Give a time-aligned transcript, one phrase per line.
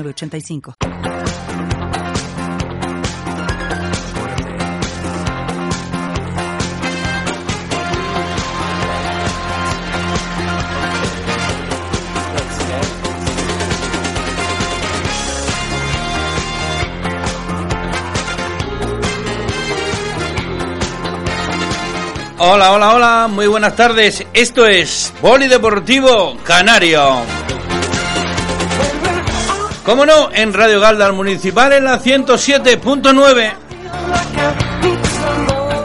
[0.00, 0.74] 85
[22.44, 24.26] Hola, hola, hola, muy buenas tardes.
[24.34, 25.12] Esto es
[25.46, 27.22] Deportivo Canario.
[29.84, 33.52] Como no, en Radio Galdar Municipal en la 107.9.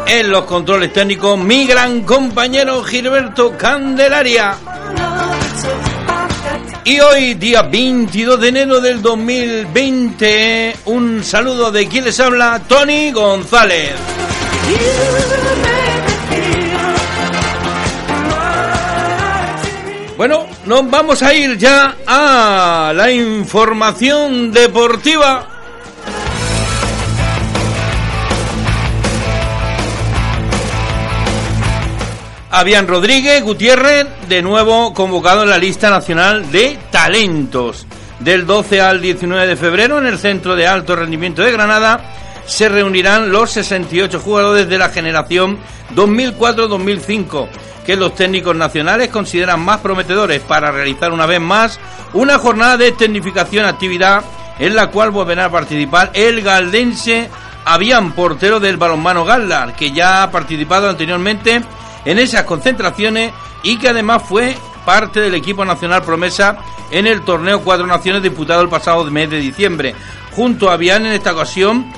[0.08, 4.56] En los controles técnicos, mi gran compañero Gilberto Candelaria.
[6.84, 13.12] Y hoy, día 22 de enero del 2020, un saludo de quien les habla, Tony
[13.12, 13.94] González.
[20.18, 25.48] Bueno, nos vamos a ir ya a la información deportiva.
[32.50, 37.86] Avian Rodríguez Gutiérrez, de nuevo convocado en la lista nacional de talentos.
[38.20, 42.02] Del 12 al 19 de febrero, en el Centro de Alto Rendimiento de Granada,
[42.48, 45.60] se reunirán los 68 jugadores de la generación
[45.96, 47.48] 2004-2005
[47.86, 51.80] que los técnicos nacionales consideran más prometedores para realizar una vez más
[52.14, 54.24] una jornada de tecnificación actividad
[54.60, 57.30] en la cual volverá a participar el galdense
[57.66, 61.62] Avian, portero del balonmano Galdar, que ya ha participado anteriormente
[62.06, 64.56] en esas concentraciones y que además fue
[64.86, 66.58] parte del equipo nacional promesa
[66.92, 69.94] en el torneo Cuatro Naciones disputado el pasado mes de diciembre.
[70.32, 71.92] Junto a Avian en esta ocasión,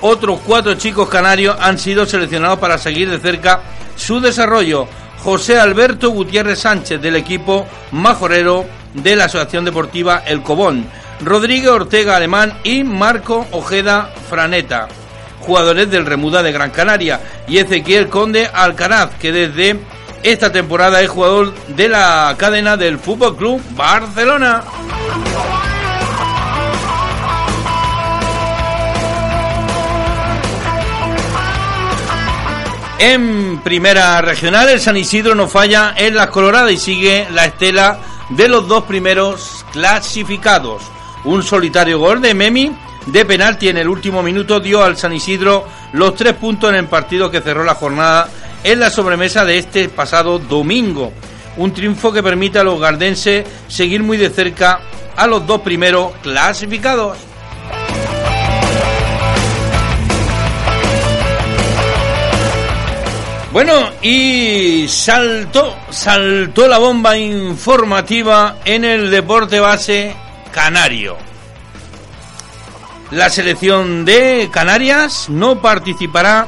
[0.00, 3.60] otros cuatro chicos canarios han sido seleccionados para seguir de cerca
[3.96, 4.86] su desarrollo.
[5.22, 8.64] José Alberto Gutiérrez Sánchez del equipo majorero
[8.94, 10.86] de la Asociación Deportiva El Cobón,
[11.20, 14.88] Rodríguez Ortega Alemán y Marco Ojeda Franeta,
[15.40, 19.80] jugadores del Remuda de Gran Canaria, y Ezequiel Conde Alcaraz, que desde
[20.22, 24.62] esta temporada es jugador de la cadena del Fútbol Club Barcelona.
[32.98, 37.98] En primera regional, el San Isidro no falla en las coloradas y sigue la estela
[38.30, 40.82] de los dos primeros clasificados.
[41.24, 42.72] Un solitario gol de Memi
[43.06, 46.86] de penalti en el último minuto dio al San Isidro los tres puntos en el
[46.86, 48.28] partido que cerró la jornada
[48.64, 51.12] en la sobremesa de este pasado domingo.
[51.58, 54.80] Un triunfo que permite a los gardenses seguir muy de cerca
[55.14, 57.18] a los dos primeros clasificados.
[63.56, 70.14] Bueno, y saltó, saltó la bomba informativa en el deporte base
[70.52, 71.16] canario.
[73.12, 76.46] La selección de Canarias no participará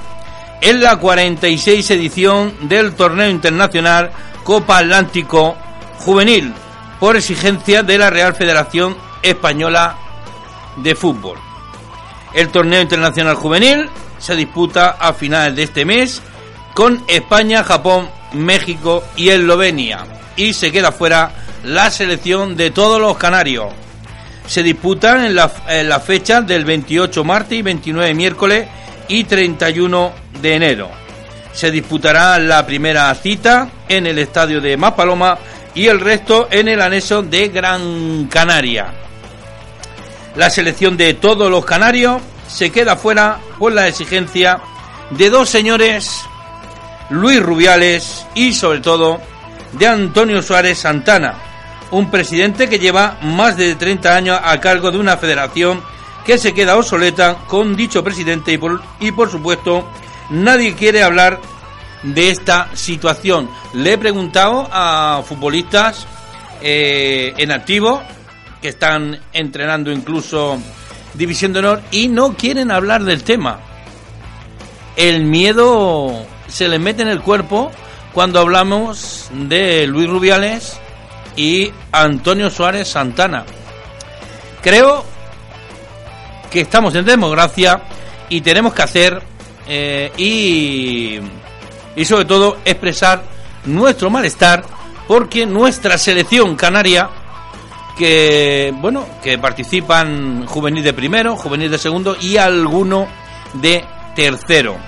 [0.60, 4.10] en la 46 edición del torneo internacional
[4.44, 5.56] Copa Atlántico
[6.00, 6.52] Juvenil
[7.00, 9.96] por exigencia de la Real Federación Española
[10.76, 11.38] de Fútbol.
[12.34, 16.20] El torneo internacional juvenil se disputa a finales de este mes
[16.78, 20.06] con España, Japón, México y Eslovenia.
[20.36, 21.32] Y se queda fuera
[21.64, 23.72] la selección de todos los canarios.
[24.46, 28.68] Se disputan en la, en fecha del 28 martes y 29 miércoles
[29.08, 30.88] y 31 de enero.
[31.52, 35.36] Se disputará la primera cita en el estadio de Mapaloma
[35.74, 38.86] y el resto en el anexo de Gran Canaria.
[40.36, 44.60] La selección de todos los canarios se queda fuera por la exigencia
[45.10, 46.27] de dos señores
[47.10, 49.20] Luis Rubiales y sobre todo
[49.72, 51.34] de Antonio Suárez Santana,
[51.90, 55.82] un presidente que lleva más de 30 años a cargo de una federación
[56.24, 59.88] que se queda obsoleta con dicho presidente y por, y por supuesto
[60.30, 61.40] nadie quiere hablar
[62.02, 63.48] de esta situación.
[63.72, 66.06] Le he preguntado a futbolistas
[66.60, 68.02] eh, en activo
[68.60, 70.58] que están entrenando incluso
[71.14, 73.60] División de Honor y no quieren hablar del tema.
[74.96, 76.26] El miedo
[76.58, 77.70] se le mete en el cuerpo
[78.12, 80.76] cuando hablamos de Luis Rubiales
[81.36, 83.44] y Antonio Suárez Santana.
[84.60, 85.04] Creo
[86.50, 87.80] que estamos en democracia
[88.28, 89.22] y tenemos que hacer
[89.68, 91.20] eh, y,
[91.94, 93.22] y sobre todo expresar
[93.64, 94.64] nuestro malestar
[95.06, 97.08] porque nuestra selección canaria
[97.96, 103.06] que bueno que participan juvenil de primero, juvenil de segundo y alguno
[103.54, 103.84] de
[104.16, 104.87] tercero.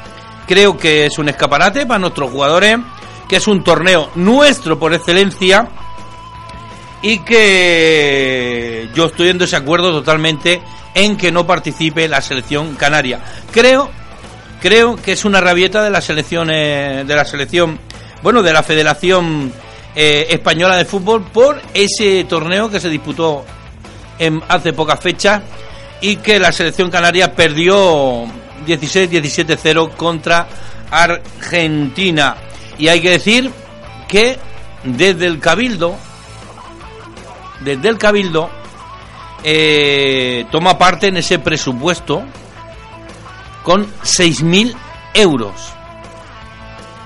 [0.51, 2.77] Creo que es un escaparate para nuestros jugadores,
[3.29, 5.69] que es un torneo nuestro por excelencia
[7.03, 10.61] y que yo estoy en desacuerdo totalmente
[10.93, 13.21] en que no participe la selección canaria.
[13.53, 13.91] Creo
[14.61, 17.79] creo que es una rabieta de la selección de la selección
[18.21, 19.53] bueno de la Federación
[19.95, 23.45] eh, Española de Fútbol por ese torneo que se disputó
[24.19, 25.43] en, hace pocas fechas
[26.01, 28.27] y que la selección canaria perdió
[28.67, 30.49] 16-17-0 contra
[30.91, 32.37] Argentina.
[32.79, 33.51] Y hay que decir
[34.09, 34.39] que
[34.85, 35.97] desde el Cabildo,
[37.61, 38.51] desde el Cabildo,
[39.43, 42.23] eh, toma parte en ese presupuesto
[43.63, 44.75] con 6.000
[45.15, 45.53] euros.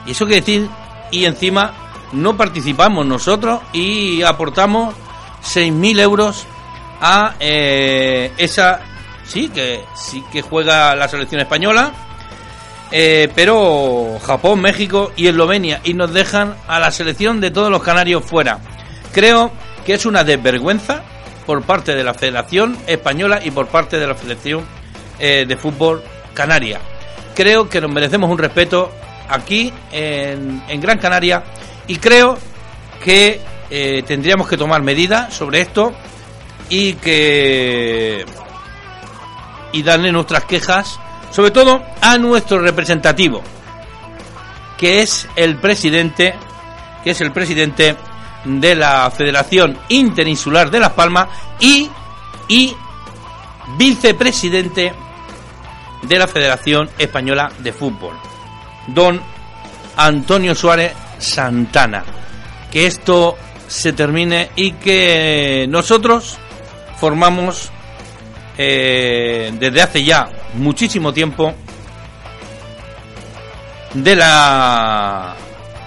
[0.07, 0.69] Y eso quiere decir,
[1.11, 1.73] y encima
[2.13, 4.95] no participamos nosotros y aportamos
[5.43, 6.47] 6.000 euros
[7.01, 8.81] a eh, esa
[9.25, 11.93] sí que sí que juega la selección española
[12.97, 17.83] eh, pero Japón México y Eslovenia y nos dejan a la selección de todos los
[17.83, 18.61] canarios fuera.
[19.13, 19.51] Creo
[19.85, 21.03] que es una desvergüenza
[21.45, 24.65] por parte de la Federación Española y por parte de la Federación
[25.19, 26.05] eh, de Fútbol
[26.35, 26.81] Canaria.
[27.35, 28.93] Creo que nos merecemos un respeto
[29.29, 31.43] aquí en, Gran Canaria
[31.89, 32.39] y creo
[33.03, 35.93] que eh, tendríamos que tomar medidas sobre esto
[36.69, 38.25] y que
[39.75, 41.01] y darle nuestras quejas,
[41.33, 43.43] sobre todo a nuestro representativo,
[44.79, 46.35] que es el presidente,
[47.03, 47.97] que es el presidente
[48.45, 51.29] de la Federación Interinsular de Las Palmas
[51.59, 51.91] y,
[52.47, 52.75] y
[53.77, 54.93] vicepresidente
[56.03, 58.15] de la Federación Española de Fútbol,
[58.87, 59.21] don
[59.97, 62.05] Antonio Suárez Santana.
[62.71, 63.37] Que esto
[63.67, 66.39] se termine y que nosotros
[66.99, 67.73] formamos
[68.57, 71.55] eh, desde hace ya muchísimo tiempo
[73.95, 75.35] de la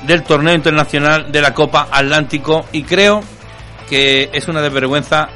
[0.03, 3.21] del torneo internacional de la Copa Atlántico y creo
[3.89, 5.27] que es una desvergüenza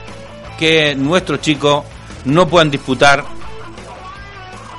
[0.57, 1.85] que nuestros chicos
[2.25, 3.23] no puedan disputar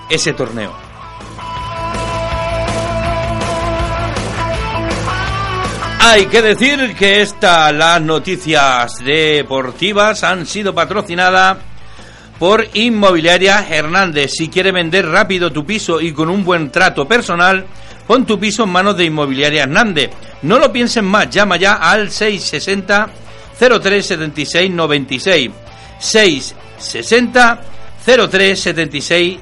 [0.08, 0.72] ese torneo.
[6.04, 11.58] Hay que decir que estas las noticias deportivas han sido patrocinadas
[12.42, 14.32] por Inmobiliaria Hernández.
[14.36, 17.64] Si quieres vender rápido tu piso y con un buen trato personal,
[18.04, 20.10] pon tu piso en manos de Inmobiliaria Hernández.
[20.42, 23.10] No lo piensen más, llama ya al 660
[23.56, 25.50] 0376 96.
[26.00, 27.60] 660
[28.04, 29.38] 0376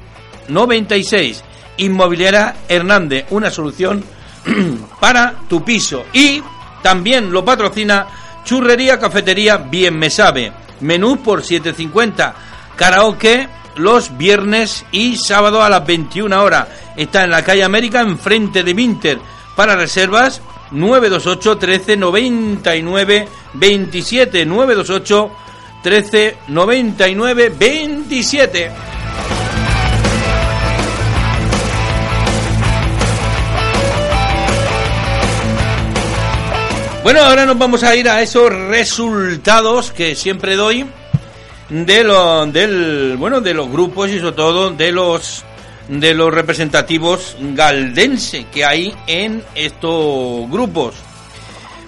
[0.49, 1.43] 96.
[1.77, 4.05] Inmobiliaria Hernández, una solución
[4.99, 6.05] para tu piso.
[6.13, 6.43] Y
[6.83, 8.05] también lo patrocina
[8.45, 10.51] Churrería Cafetería Bien Me Sabe.
[10.81, 12.50] Menú por 7.50.
[12.81, 16.67] Karaoke los viernes y sábado a las 21 horas.
[16.97, 19.19] Está en la calle América, enfrente de Minter.
[19.55, 20.41] Para reservas,
[20.71, 24.45] 928 13 99 27.
[24.47, 25.31] 928
[25.83, 28.71] 13 99 27.
[37.03, 40.87] Bueno, ahora nos vamos a ir a esos resultados que siempre doy
[41.71, 45.45] de lo, del bueno de los grupos y sobre todo de los
[45.87, 50.95] de los representativos galdense que hay en estos grupos.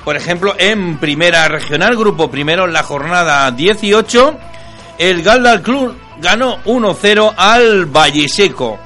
[0.04, 4.38] Por ejemplo, en Primera Regional, grupo primero, en la jornada 18,
[4.98, 8.78] el Galdal Club ganó 1-0 al Valle Seco.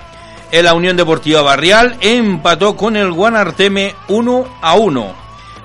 [0.51, 5.13] En la Unión Deportiva Barrial empató con el Guanarteme 1-1.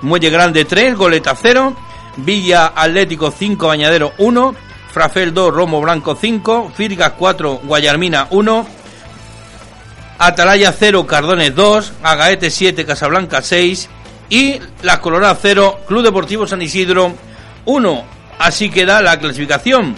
[0.01, 1.75] Muelle Grande 3, Goleta 0,
[2.17, 4.55] Villa Atlético 5, Bañadero 1,
[4.93, 8.67] Frafel 2, Romo Blanco 5, Firgas 4, Guayarmina 1,
[10.19, 13.89] Atalaya 0, Cardones 2, Agaete 7, Casablanca 6
[14.29, 17.11] y Las Coloradas 0, Club Deportivo San Isidro
[17.65, 18.05] 1.
[18.37, 19.95] Así queda la clasificación.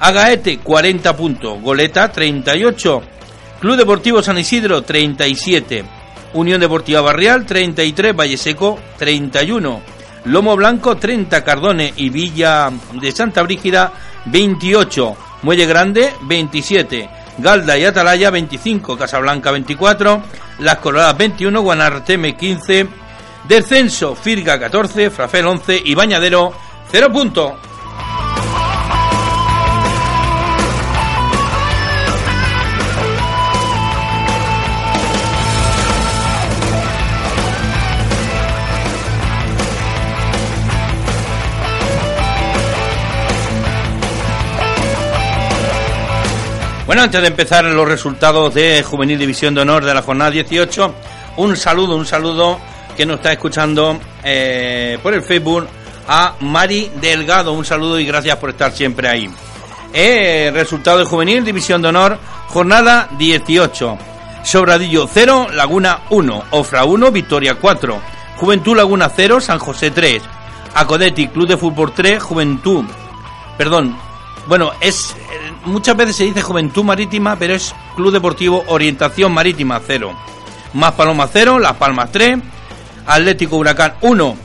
[0.00, 3.02] Agaete 40 puntos, Goleta 38,
[3.60, 5.84] Club Deportivo San Isidro 37.
[6.32, 9.80] Unión Deportiva Barrial 33, Valle Seco 31,
[10.24, 13.92] Lomo Blanco 30, Cardone y Villa de Santa Brígida
[14.30, 20.22] 28, Muelle Grande 27, Galda y Atalaya 25, Casablanca 24,
[20.60, 22.88] Las Coloradas 21, Guanarteme 15,
[23.46, 26.52] Descenso Firga 14, Frafel 11 y Bañadero
[26.90, 27.52] 0 puntos.
[46.88, 50.94] Bueno, antes de empezar los resultados de Juvenil División de Honor de la jornada 18,
[51.36, 52.58] un saludo, un saludo
[52.96, 55.68] que nos está escuchando eh, por el Facebook
[56.08, 57.52] a Mari Delgado.
[57.52, 59.28] Un saludo y gracias por estar siempre ahí.
[59.92, 63.98] Eh, resultado de Juvenil División de Honor, jornada 18.
[64.42, 68.00] Sobradillo 0, Laguna 1, Ofra 1, Victoria 4,
[68.38, 70.22] Juventud Laguna 0, San José 3,
[70.72, 72.86] Acodeti Club de Fútbol 3, Juventud,
[73.58, 73.94] perdón,
[74.48, 75.14] bueno, es
[75.68, 80.16] muchas veces se dice Juventud Marítima, pero es Club Deportivo Orientación Marítima 0.
[80.74, 82.38] Más Paloma 0, Las Palmas 3,
[83.06, 84.36] Atlético Huracán 1,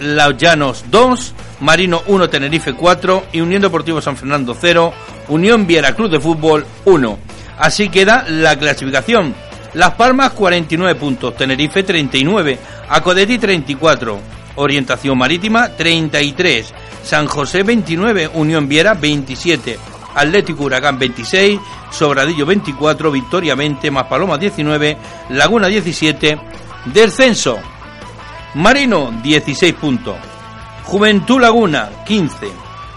[0.00, 4.92] Los Llanos 2, Marino 1, Tenerife 4 y Unión Deportivo San Fernando 0,
[5.28, 7.18] Unión Viera Club de Fútbol 1.
[7.58, 9.34] Así queda la clasificación.
[9.74, 12.58] Las Palmas 49 puntos, Tenerife 39,
[12.88, 14.18] Acodeti 34,
[14.56, 19.78] Orientación Marítima 33, San José 29, Unión Viera 27,
[20.16, 24.96] Atlético Huracán 26, Sobradillo 24, Victoria 20, Maspaloma 19,
[25.30, 26.38] Laguna 17,
[26.86, 27.58] Descenso.
[28.54, 30.16] Marino 16 puntos,
[30.84, 32.50] Juventud Laguna 15,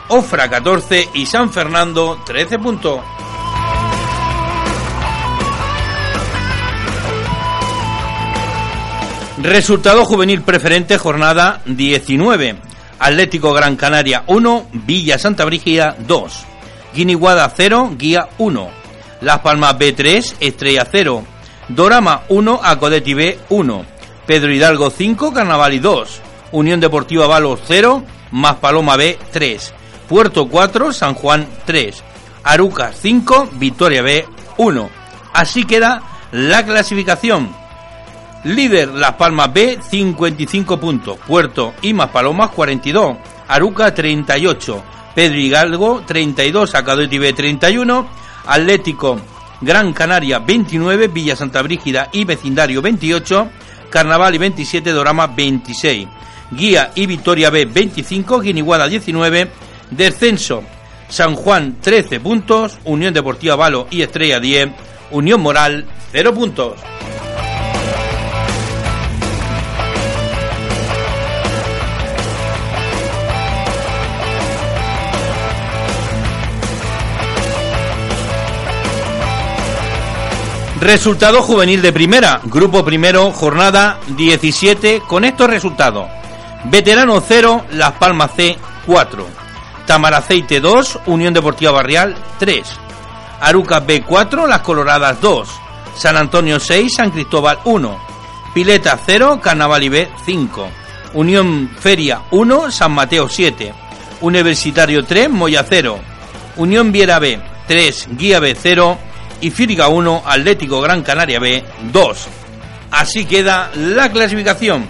[0.08, 3.02] Ofra 14 y San Fernando 13 puntos.
[9.42, 12.56] Resultado juvenil preferente jornada 19.
[13.00, 16.49] Atlético Gran Canaria 1, Villa Santa Brígida 2.
[16.94, 18.70] Guiniguada 0, Guía 1.
[19.22, 21.24] Las Palmas B3, Estrella 0.
[21.68, 23.86] Dorama 1, Acodeti B 1.
[24.26, 26.22] Pedro Hidalgo 5, Carnaval 2.
[26.52, 29.74] Unión Deportiva Valos 0, más Paloma B 3.
[30.08, 32.04] Puerto 4, San Juan 3.
[32.44, 34.26] Arucas 5, Victoria B
[34.58, 34.90] 1.
[35.34, 37.50] Así queda la clasificación.
[38.44, 43.18] Líder Las Palmas B 55 puntos, Puerto y Palomas 42,
[43.48, 44.84] Aruca 38,
[45.20, 48.08] Pedro Hidalgo 32, Acadeti B 31,
[48.46, 49.20] Atlético
[49.60, 53.50] Gran Canaria 29, Villa Santa Brígida y Vecindario 28,
[53.90, 56.08] Carnaval y 27, Dorama 26,
[56.52, 59.52] Guía y Victoria B 25, Guiniguada 19,
[59.92, 60.64] Descenso
[61.10, 64.70] San Juan 13 puntos, Unión Deportiva Valo y Estrella 10,
[65.12, 66.80] Unión Moral 0 puntos.
[80.82, 86.08] Resultado juvenil de primera, grupo primero, jornada 17, con estos resultados.
[86.64, 89.28] Veterano 0, Las Palmas C 4.
[89.86, 92.64] Tamaraceite 2, Unión Deportiva Barrial 3.
[93.42, 95.50] Aruca B 4, Las Coloradas 2.
[95.98, 98.00] San Antonio 6, San Cristóbal 1.
[98.54, 100.70] Pileta 0, Carnaval B 5.
[101.16, 103.74] Unión Feria 1, San Mateo 7.
[104.22, 106.00] Universitario 3, Moya 0.
[106.56, 109.09] Unión Viera B 3, Guía B 0
[109.42, 112.28] y Fíriga 1, Atlético Gran Canaria B 2.
[112.92, 114.88] Así queda la clasificación.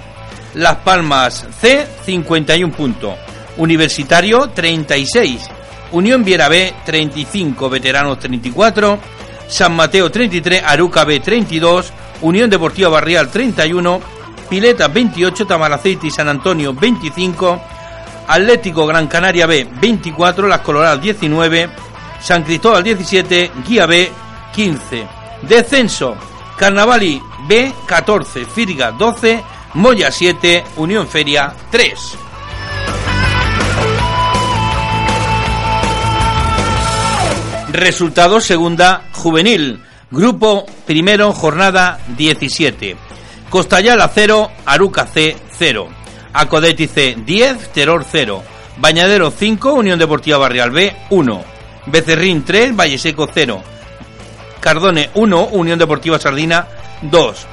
[0.56, 3.16] Las Palmas C 51 puntos,
[3.58, 5.48] Universitario 36,
[5.92, 9.00] Unión Viera B 35, Veteranos 34,
[9.48, 14.02] San Mateo 33, Aruca B 32, Unión Deportiva Barrial 31,
[14.50, 17.62] Pileta 28, Tamaraceite y San Antonio 25,
[18.28, 21.70] Atlético Gran Canaria B 24, Las Coloradas 19,
[22.22, 24.12] San Cristóbal 17, Guía B
[24.54, 25.08] 15.
[25.42, 26.16] Descenso.
[26.58, 28.46] Carnavali B 14.
[28.46, 29.44] Firga 12.
[29.74, 30.64] Moya 7.
[30.78, 32.18] Unión Feria 3.
[37.72, 39.82] Resultado segunda juvenil.
[40.12, 42.98] Grupo primero, jornada 17.
[43.50, 45.88] Costayala 0, Aruca C 0.
[46.34, 48.44] Acodeti C 10, Terror 0.
[48.78, 51.44] Bañadero 5, Unión Deportiva Barrial B 1.
[51.86, 53.62] Becerrín 3, Valleseco 0.
[54.60, 56.68] Cardone 1, Unión Deportiva Sardina
[57.02, 57.48] 2.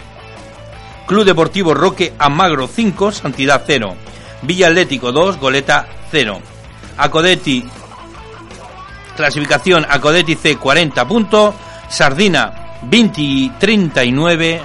[1.07, 3.95] Club Deportivo Roque Amagro 5, Santidad 0.
[4.43, 6.41] Villa Atlético 2, Goleta 0.
[6.99, 7.65] Acodeti,
[9.17, 11.55] clasificación Acodeti C 40 puntos,
[11.89, 14.63] Sardina 20 39,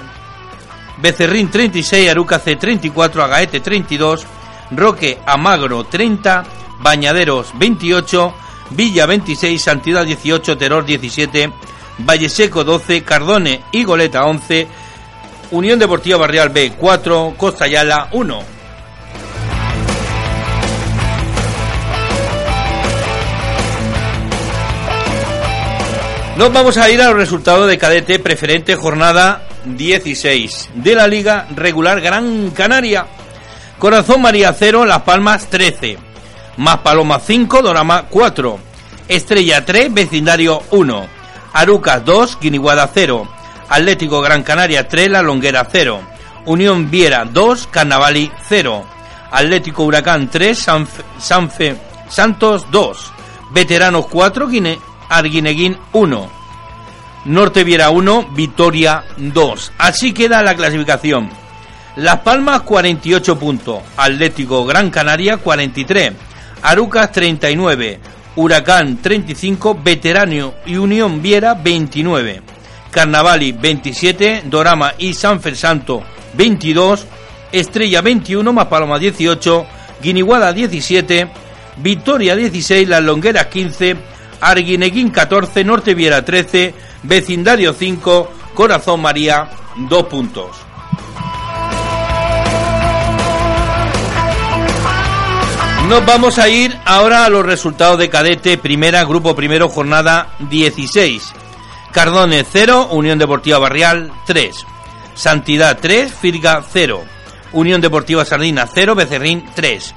[0.98, 4.26] Becerrín 36, Aruca C 34, Agaete 32,
[4.72, 6.44] Roque Amagro 30,
[6.80, 8.34] Bañaderos 28,
[8.70, 11.52] Villa 26, Santidad 18, Terror 17,
[11.98, 14.66] Valleseco 12, Cardone y Goleta 11,
[15.50, 18.52] Unión Deportiva Barrial B 4, Costa Yala 1.
[26.36, 31.46] Nos vamos a ir a los resultados de cadete preferente jornada 16 de la Liga
[31.54, 33.06] Regular Gran Canaria.
[33.78, 35.98] Corazón María 0, Las Palmas 13.
[36.56, 38.58] Más Paloma 5, Dorama 4.
[39.08, 41.21] Estrella 3, Vecindario 1.
[41.52, 43.28] Arucas 2, Guiniguada 0.
[43.68, 46.00] Atlético Gran Canaria 3, La Longuera 0.
[46.46, 48.84] Unión Viera 2, Carnavali 0.
[49.30, 50.58] Atlético Huracán 3,
[51.18, 51.76] Sanfe,
[52.08, 53.12] Santos 2.
[53.52, 54.78] Veteranos 4, Guine,
[55.08, 56.30] Arguineguín 1.
[57.26, 59.72] Norte Viera 1, Vitoria 2.
[59.78, 61.30] Así queda la clasificación.
[61.96, 66.12] Las Palmas 48 puntos, Atlético Gran Canaria 43,
[66.62, 68.00] Arucas 39,
[68.34, 72.42] Huracán 35, Veterano y Unión Viera 29,
[72.90, 76.02] Carnavali 27, Dorama y San Santo
[76.34, 77.06] 22,
[77.52, 79.66] Estrella 21, más Paloma 18,
[80.02, 81.28] Guiniguada 17,
[81.76, 83.96] Victoria 16, Las Longueras 15,
[84.40, 90.71] Arguineguín 14, Norte Viera 13, Vecindario 5, Corazón María 2 puntos.
[95.88, 101.32] Nos vamos a ir ahora a los resultados de cadete, primera, grupo primero, jornada 16.
[101.92, 104.64] Cardones 0, Unión Deportiva Barrial 3.
[105.14, 107.02] Santidad 3, Firga 0.
[107.52, 109.94] Unión Deportiva Sardina 0, Becerrín 3.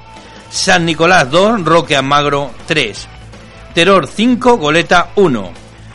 [0.50, 3.08] San Nicolás 2, Roque Amagro 3.
[3.74, 5.52] Terror 5, Goleta 1.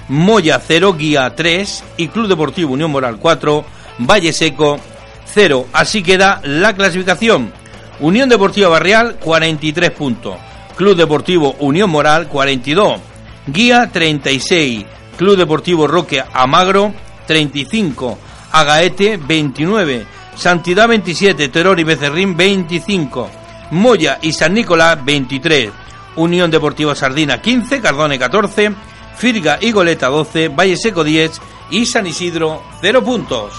[0.09, 3.65] Moya 0, Guía 3 y Club Deportivo Unión Moral 4,
[3.99, 4.81] Valle Seco
[5.27, 5.67] 0.
[5.73, 7.60] Así queda la clasificación.
[8.01, 10.37] Unión Deportiva Barrial 43 puntos.
[10.77, 12.99] Club Deportivo Unión Moral 42.
[13.47, 14.87] Guía 36.
[15.19, 16.95] Club Deportivo Roque Amagro
[17.27, 18.19] 35.
[18.53, 20.07] Agaete 29.
[20.35, 21.49] Santidad 27.
[21.51, 23.31] Terror y Becerrín 25.
[23.73, 25.71] Moya y San Nicolás 23.
[26.17, 27.83] Unión Deportiva Sardina 15.
[27.83, 28.73] Cardone 14.
[29.17, 30.49] Firga y Goleta 12.
[30.49, 31.41] Valle Seco 10.
[31.71, 33.53] Y San Isidro 0 puntos.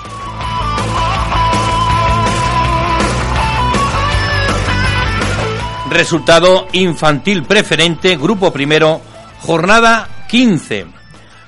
[5.91, 9.01] Resultado infantil preferente, grupo primero,
[9.41, 10.85] jornada 15.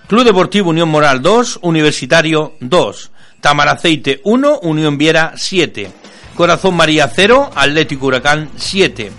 [0.06, 3.12] Club Deportivo Unión Moral 2, Universitario 2.
[3.40, 5.90] Tamaraceite 1, Unión Viera 7.
[6.36, 9.14] Corazón María 0, Atlético Huracán 7.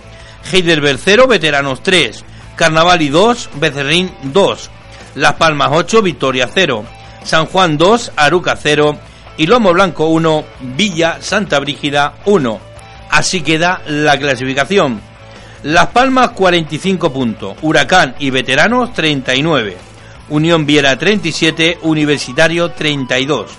[0.53, 2.23] Heidelberg 0, Veteranos 3.
[2.55, 4.71] Carnavali 2, Becerrín 2.
[5.15, 6.85] Las Palmas 8, Victoria 0.
[7.25, 8.99] San Juan 2, Aruca 0.
[9.39, 10.45] Y Lomo Blanco 1,
[10.77, 12.61] Villa Santa Brígida 1.
[13.09, 15.14] Así queda la clasificación.
[15.65, 19.79] Las Palmas 45 puntos, Huracán y Veteranos 39,
[20.29, 23.51] Unión Viera 37, Universitario 32,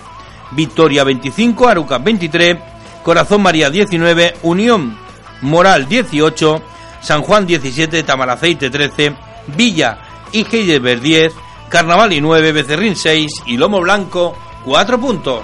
[0.51, 2.57] Victoria 25, Arucas 23,
[3.01, 4.95] Corazón María 19, Unión
[5.41, 6.61] Moral 18,
[7.01, 9.15] San Juan 17, Tamaraceite 13,
[9.57, 9.97] Villa
[10.31, 11.33] y Heidelberg 10,
[11.69, 15.41] Carnaval y 9, Becerrín 6 y Lomo Blanco 4 puntos.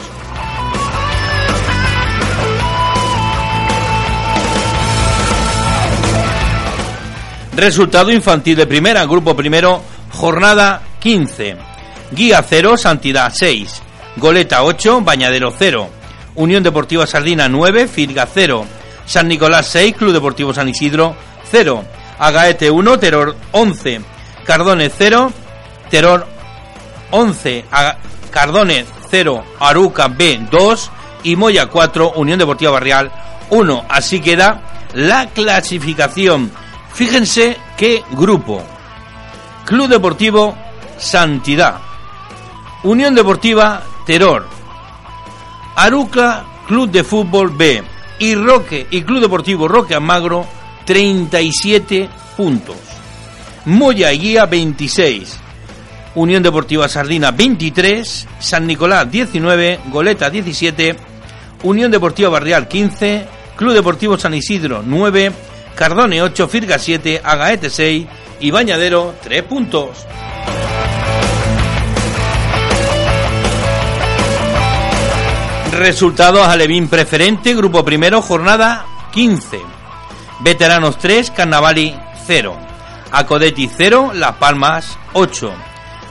[7.56, 11.58] Resultado infantil de primera, grupo primero, jornada 15.
[12.12, 13.82] Guía 0, Santidad 6.
[14.18, 15.90] Goleta 8, Bañadero 0.
[16.36, 18.66] Unión Deportiva Sardina 9, Firga 0.
[19.06, 21.16] San Nicolás 6, Club Deportivo San Isidro
[21.52, 21.84] 0.
[22.20, 24.02] Agaete 1, Terror 11.
[24.46, 25.32] Cardone 0,
[25.90, 26.26] Terror
[27.12, 27.66] 11.
[28.32, 30.92] Cardone 0, Aruca B 2
[31.24, 33.12] y Moya 4, Unión Deportiva Barrial
[33.50, 33.86] 1.
[33.90, 34.62] Así queda
[34.94, 36.52] la clasificación
[36.94, 38.64] Fíjense qué grupo.
[39.66, 40.56] Club Deportivo
[40.98, 41.80] Santidad.
[42.84, 44.48] Unión Deportiva Terror.
[45.76, 47.84] Aruca Club de Fútbol B.
[48.20, 50.46] Y Roque y Club Deportivo Roque Amagro
[50.86, 52.76] 37 puntos.
[53.66, 55.38] Moya y Guía 26.
[56.16, 58.28] Unión Deportiva Sardina 23.
[58.40, 59.80] San Nicolás 19.
[59.90, 60.96] Goleta 17.
[61.64, 63.26] Unión Deportiva Barrial 15.
[63.56, 65.32] Club Deportivo San Isidro 9.
[65.76, 68.08] Cardone 8, Firga 7, Agaete 6
[68.40, 70.06] y Bañadero 3 puntos.
[75.72, 79.62] Resultados Alevín preferente, grupo primero, jornada 15.
[80.42, 82.58] Veteranos 3, Carnavali 0.
[83.12, 85.54] Acodeti 0, Las Palmas 8.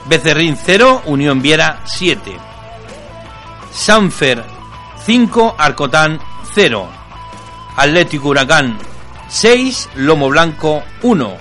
[0.07, 2.37] Becerrín 0, Unión Viera 7.
[3.71, 4.43] Sanfer
[5.05, 6.19] 5, Arcotán
[6.53, 6.89] 0.
[7.77, 8.77] Atlético Huracán
[9.31, 11.37] 6, Lomo Blanco 1,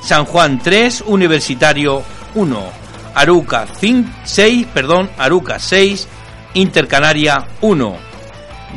[0.00, 2.04] San Juan 3, Universitario
[2.36, 2.72] 1,
[3.16, 6.06] Aruca 5, 6, perdón, Aruca 6,
[6.54, 7.96] Intercanaria 1,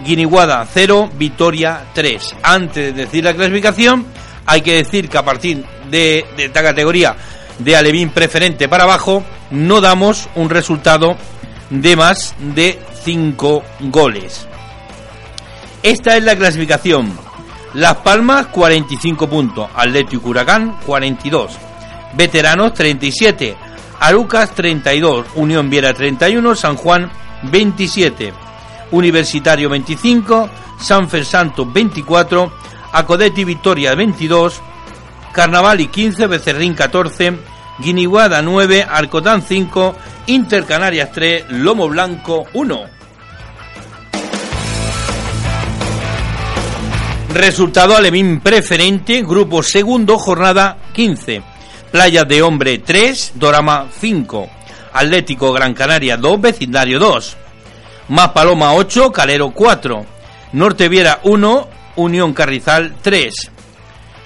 [0.04, 2.38] Guiniguada 0, Vitoria 3.
[2.41, 4.08] Antes de decir la clasificación,
[4.47, 7.15] hay que decir que a partir de, de esta categoría
[7.60, 11.15] de Alevín preferente para abajo, no damos un resultado
[11.69, 14.47] de más de 5 goles.
[15.84, 17.24] Esta es la clasificación.
[17.75, 21.57] Las Palmas 45 puntos, Atlético Huracán 42,
[22.13, 23.57] Veteranos 37,
[23.99, 27.11] Arucas 32, Unión Viera 31, San Juan
[27.43, 28.33] 27,
[28.91, 32.49] Universitario 25, San Santo 24,
[32.93, 34.61] Acodeti Victoria 22,
[35.33, 37.33] Carnaval y 15, Becerrín 14,
[37.79, 39.95] Guiniguada 9, Arcotán 5,
[40.27, 42.94] Intercanarias 3, Lomo Blanco 1.
[47.35, 51.43] Resultado Alevín preferente, grupo segundo, jornada 15.
[51.91, 54.49] Playa de Hombre 3, Dorama 5.
[54.93, 57.35] Atlético Gran Canaria 2, Vecindario 2.
[58.07, 60.05] Más Paloma 8, Calero 4.
[60.53, 61.67] Norte Viera 1,
[61.97, 63.51] Unión Carrizal 3.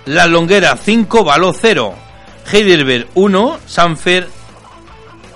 [0.06, 1.96] La Longuera 5, Baló 0.
[2.52, 4.30] Heidelberg 1, Sanfer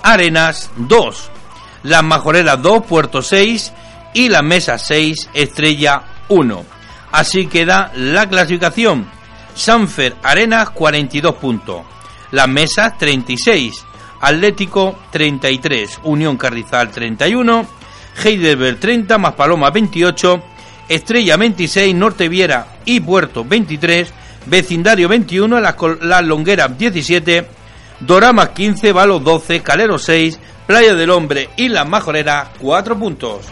[0.04, 1.32] Arenas 2.
[1.82, 3.74] Las Majoreras 2, Puerto 6
[4.14, 6.73] y la Mesa 6, Estrella 1.
[7.14, 9.08] Así queda la clasificación.
[9.54, 11.84] Sanfer Arenas 42 puntos.
[12.32, 13.86] Las Mesas 36.
[14.20, 16.00] Atlético 33.
[16.06, 17.68] Unión Carrizal 31.
[18.24, 20.42] Heidelberg 30 más Paloma 28.
[20.90, 21.94] Estrella 26.
[21.94, 24.12] Norte Viera y Puerto 23.
[24.48, 25.60] Vecindario 21.
[25.60, 27.48] Las, las Longueras 17.
[28.00, 28.92] Doramas 15.
[28.92, 29.62] Valos 12.
[29.62, 30.40] Calero 6.
[30.66, 33.46] Playa del Hombre y Las Majoreras 4 puntos.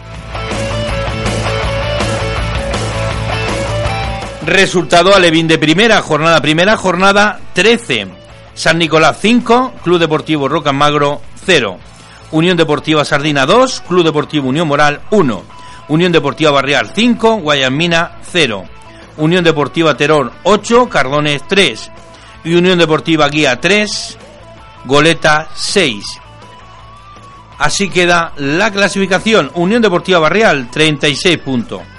[4.44, 8.08] Resultado Alevín de primera, jornada primera, jornada 13.
[8.54, 11.78] San Nicolás 5, Club Deportivo Roca Magro 0.
[12.32, 15.42] Unión Deportiva Sardina 2, Club Deportivo Unión Moral 1.
[15.88, 18.64] Unión Deportiva Barrial 5, Guayamina 0.
[19.18, 21.92] Unión Deportiva Terón 8, Cardones 3.
[22.42, 24.18] Y Unión Deportiva Guía 3,
[24.86, 26.04] Goleta 6.
[27.58, 29.52] Así queda la clasificación.
[29.54, 31.91] Unión Deportiva Barrial 36 puntos.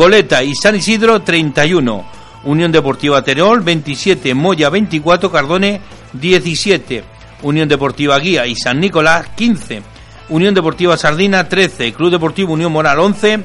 [0.00, 2.06] Goleta y San Isidro 31.
[2.44, 4.32] Unión Deportiva Terol 27.
[4.32, 5.30] Moya 24.
[5.30, 5.78] Cardone
[6.14, 7.04] 17.
[7.42, 9.82] Unión Deportiva Guía y San Nicolás 15.
[10.30, 11.92] Unión Deportiva Sardina 13.
[11.92, 13.40] Club Deportivo Unión Moral 11.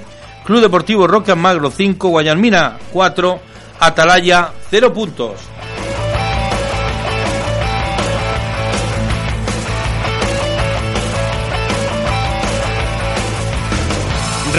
[0.46, 2.08] Club Deportivo Roca Magro 5.
[2.08, 3.40] Guayarmina 4.
[3.82, 5.34] Atalaya 0 puntos.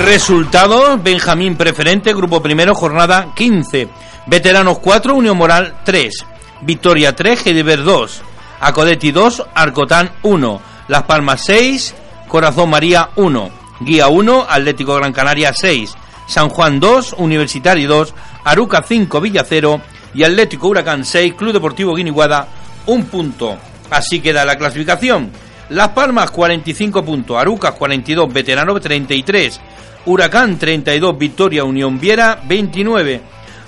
[0.04, 3.88] Resultados, Benjamín Preferente, Grupo Primero, jornada 15.
[4.26, 6.26] Veteranos 4, Unión Moral 3.
[6.60, 8.22] Victoria 3, Gediver 2.
[8.60, 10.60] Acodeti 2, Arcotán 1.
[10.88, 11.94] Las Palmas 6,
[12.28, 13.50] Corazón María 1.
[13.80, 15.94] Guía 1, Atlético Gran Canaria 6.
[16.26, 18.14] San Juan 2, Universitario 2.
[18.44, 19.80] Aruca 5, Villa 0.
[20.12, 22.48] Y Atlético Huracán 6, Club Deportivo Guiniguada
[22.84, 23.56] 1 punto.
[23.90, 25.32] Así queda la clasificación.
[25.68, 29.60] Las Palmas 45 puntos, Arucas 42, Veterano 33,
[30.06, 33.20] Huracán 32, Victoria Unión Viera 29,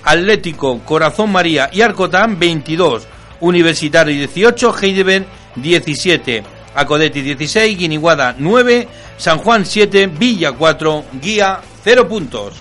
[0.05, 3.07] Atlético Corazón María y Arcotán 22,
[3.41, 12.09] Universitario 18, Heidelberg 17, Acodeti 16, Guiniguada 9, San Juan 7, Villa 4, Guía 0
[12.09, 12.55] puntos.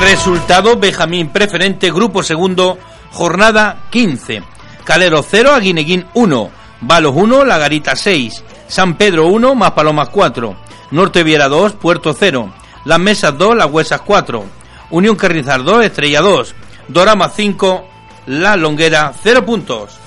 [0.00, 2.78] Resultado Benjamín Preferente, Grupo Segundo,
[3.10, 4.42] Jornada 15.
[4.84, 6.50] Calero 0, Aguineguín 1,
[6.80, 10.56] Balos 1, La Garita 6, San Pedro 1, Más Palomas 4,
[10.92, 12.54] Norte Viera 2, Puerto 0,
[12.86, 14.46] Las Mesas 2, Las Huesas 4,
[14.92, 16.54] Unión Carrizal 2, Estrella 2,
[16.88, 17.84] Dorama 5,
[18.28, 19.98] La Longuera 0 puntos.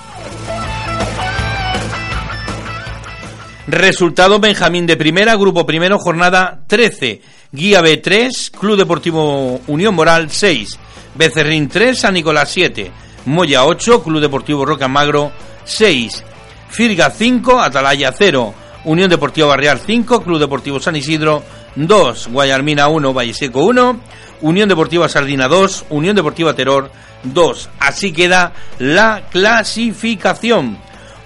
[3.67, 7.21] Resultado Benjamín de Primera, Grupo Primero, Jornada 13.
[7.51, 10.79] Guía B3, Club Deportivo Unión Moral 6.
[11.13, 12.91] Becerrín 3, San Nicolás 7.
[13.25, 15.31] Moya 8, Club Deportivo Roca Magro
[15.65, 16.23] 6,
[16.69, 18.53] Firga 5, Atalaya 0,
[18.85, 21.43] Unión Deportiva Barrial 5, Club Deportivo San Isidro
[21.75, 23.99] 2, Guayarmina 1, Valle Seco 1,
[24.41, 26.91] Unión Deportiva Sardina 2, Unión Deportiva Terror
[27.23, 27.69] 2.
[27.79, 30.77] Así queda la clasificación.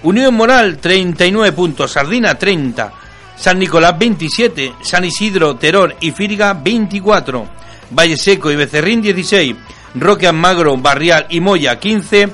[0.02, 2.92] Unión Moral 39 puntos, Sardina 30,
[3.36, 7.46] San Nicolás 27, San Isidro, Terror y Firga 24,
[7.90, 9.56] Valle Seco y Becerrín 16.
[9.96, 12.28] Roque Magro, Barrial y Moya 15,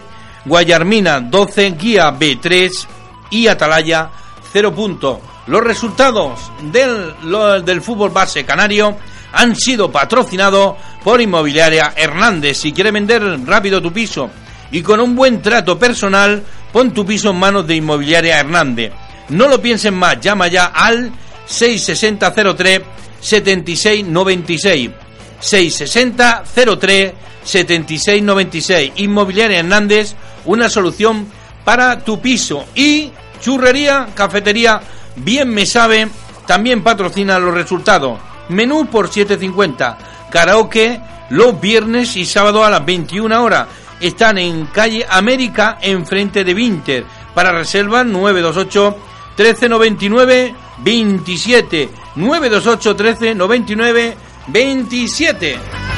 [0.45, 2.87] Guayarmina 12, Guía B3
[3.31, 4.11] y Atalaya
[4.53, 5.19] 0 puntos.
[5.47, 6.41] Los resultados
[6.73, 7.15] del,
[7.65, 8.97] del fútbol base canario
[9.33, 12.59] han sido patrocinados por Inmobiliaria Hernández.
[12.59, 14.31] Si quieres vender rápido tu piso
[14.71, 18.93] y con un buen trato personal, pon tu piso en manos de Inmobiliaria Hernández.
[19.29, 21.13] No lo piensen más, llama ya al
[21.47, 22.83] 66003
[23.21, 24.91] 7696.
[25.39, 26.45] 660
[26.81, 27.13] 03
[27.45, 28.93] 7696.
[28.97, 31.27] Inmobiliaria Hernández, una solución
[31.67, 32.65] para tu piso.
[32.77, 34.81] Y churrería, cafetería,
[35.17, 36.09] bien me sabe,
[36.47, 38.21] también patrocina los resultados.
[38.51, 39.97] Menú por 7.50.
[40.31, 41.01] Karaoke
[41.31, 43.67] los viernes y sábado a las 21 horas.
[43.99, 47.05] están en calle América, enfrente de Vinter.
[47.35, 48.97] Para reservas 928
[49.37, 51.89] 1399 27.
[52.15, 55.96] 928 1399 27.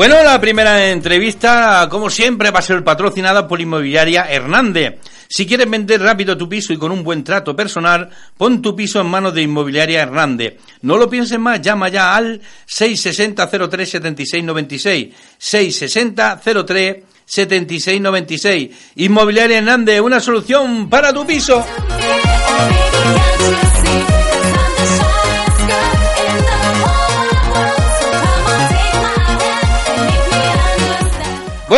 [0.00, 4.94] Bueno, la primera entrevista, como siempre, va a ser patrocinada por Inmobiliaria Hernández.
[5.28, 8.08] Si quieres vender rápido tu piso y con un buen trato personal,
[8.38, 10.54] pon tu piso en manos de Inmobiliaria Hernández.
[10.80, 15.14] No lo pienses más, llama ya al 660 03 76 96.
[15.36, 18.70] 660 03 76 96.
[18.96, 21.62] Inmobiliaria Hernández, una solución para tu piso.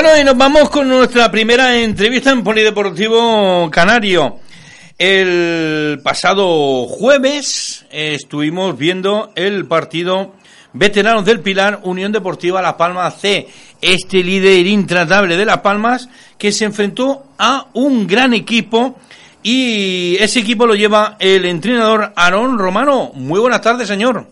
[0.02, 4.40] Bueno, y nos vamos con nuestra primera entrevista en Polideportivo Canario.
[4.98, 10.34] El pasado jueves estuvimos viendo el partido
[10.72, 13.46] Veteranos del Pilar, Unión Deportiva Las Palmas C,
[13.80, 18.98] este líder intratable de Las Palmas que se enfrentó a un gran equipo
[19.40, 23.12] y ese equipo lo lleva el entrenador Aarón Romano.
[23.14, 24.26] Muy buenas tardes, señor.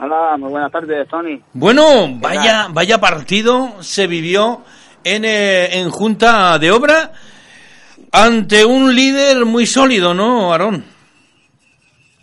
[0.00, 1.42] Hola, muy buenas tardes, Tony.
[1.54, 1.82] Bueno,
[2.20, 4.62] vaya, vaya partido se vivió
[5.02, 7.12] en, eh, en Junta de Obra
[8.12, 10.84] ante un líder muy sólido, ¿no, Aarón?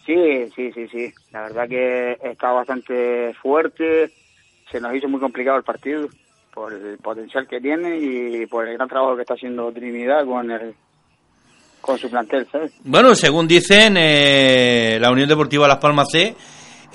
[0.06, 1.14] Sí, sí, sí, sí.
[1.32, 4.10] La verdad que estaba bastante fuerte.
[4.72, 6.08] Se nos hizo muy complicado el partido
[6.54, 10.50] por el potencial que tiene y por el gran trabajo que está haciendo Trinidad con
[10.50, 10.74] el
[11.82, 12.72] con su plantel, ¿sabes?
[12.84, 16.36] Bueno, según dicen, eh, la Unión Deportiva Las Palmas C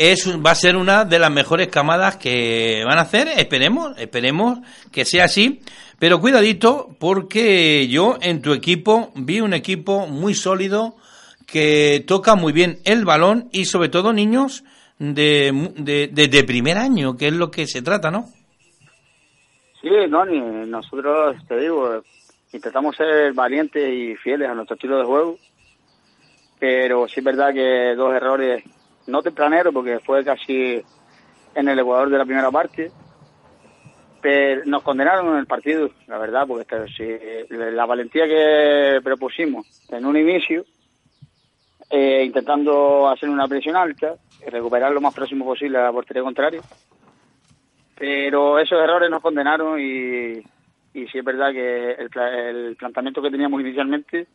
[0.00, 3.28] es, va a ser una de las mejores camadas que van a hacer.
[3.36, 4.58] Esperemos, esperemos
[4.90, 5.60] que sea así.
[5.98, 10.96] Pero cuidadito, porque yo en tu equipo vi un equipo muy sólido
[11.46, 14.64] que toca muy bien el balón y sobre todo niños
[14.98, 18.24] de, de, primer año, que es lo que se trata, ¿no?
[19.82, 22.02] Sí, Noni, nosotros, te digo,
[22.54, 25.36] intentamos ser valientes y fieles a nuestro estilo de juego,
[26.58, 28.64] pero sí es verdad que dos errores
[29.10, 30.82] no tempranero porque fue casi
[31.54, 32.90] en el Ecuador de la primera parte,
[34.20, 40.16] pero nos condenaron en el partido, la verdad, porque la valentía que propusimos en un
[40.16, 40.64] inicio,
[41.90, 44.14] eh, intentando hacer una presión alta,
[44.46, 46.60] recuperar lo más próximo posible a la portería contraria,
[47.98, 50.38] pero esos errores nos condenaron y,
[50.94, 54.26] y sí es verdad que el, el planteamiento que teníamos inicialmente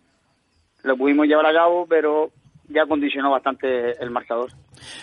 [0.83, 2.31] lo pudimos llevar a cabo, pero
[2.69, 4.51] ya condicionó bastante el marcador.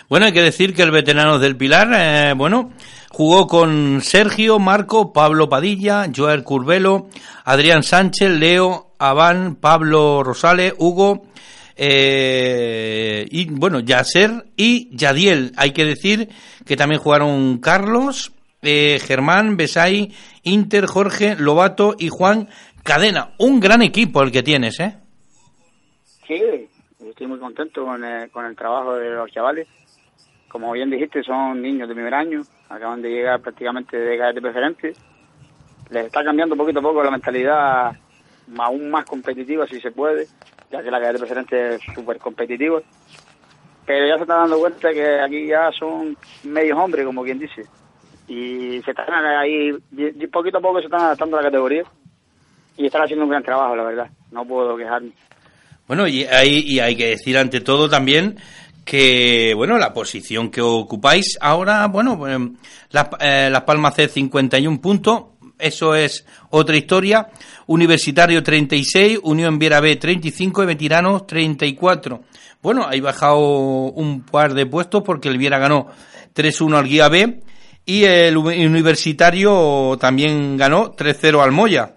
[0.09, 2.71] Bueno, hay que decir que el veterano del Pilar, eh, bueno,
[3.09, 7.09] jugó con Sergio, Marco, Pablo Padilla, Joel Curvelo,
[7.45, 11.27] Adrián Sánchez, Leo, Abán, Pablo Rosales, Hugo,
[11.75, 15.53] eh, y bueno, Yacer y Yadiel.
[15.57, 16.29] Hay que decir
[16.65, 18.31] que también jugaron Carlos,
[18.61, 22.49] eh, Germán, Besay, Inter, Jorge, Lobato y Juan
[22.83, 23.33] Cadena.
[23.39, 24.97] Un gran equipo el que tienes, ¿eh?
[26.27, 26.39] Sí,
[27.23, 29.67] estoy muy contento con el, con el trabajo de los chavales.
[30.49, 34.93] Como bien dijiste, son niños de primer año, acaban de llegar prácticamente de cadete preferente.
[35.89, 37.93] Les está cambiando poquito a poco la mentalidad
[38.57, 40.27] aún más competitiva, si se puede,
[40.69, 42.81] ya que la cadete preferente es súper competitiva.
[43.85, 47.63] Pero ya se están dando cuenta que aquí ya son medios hombres, como quien dice.
[48.27, 49.71] Y se están ahí,
[50.31, 51.83] poquito a poco se están adaptando a la categoría
[52.75, 54.09] y están haciendo un gran trabajo, la verdad.
[54.31, 55.13] No puedo quejarme.
[55.87, 58.37] Bueno, y hay, y hay que decir ante todo también
[58.85, 62.37] que, bueno, la posición que ocupáis ahora, bueno, pues,
[62.91, 65.23] Las, eh, las Palmas C 51 puntos,
[65.59, 67.29] eso es otra historia.
[67.67, 72.21] Universitario 36, Unión Viera B 35 y Veteranos 34.
[72.61, 75.87] Bueno, hay bajado un par de puestos porque el Viera ganó
[76.35, 77.41] 3-1 al Guía B
[77.85, 81.93] y el Universitario también ganó 3-0 al Moya.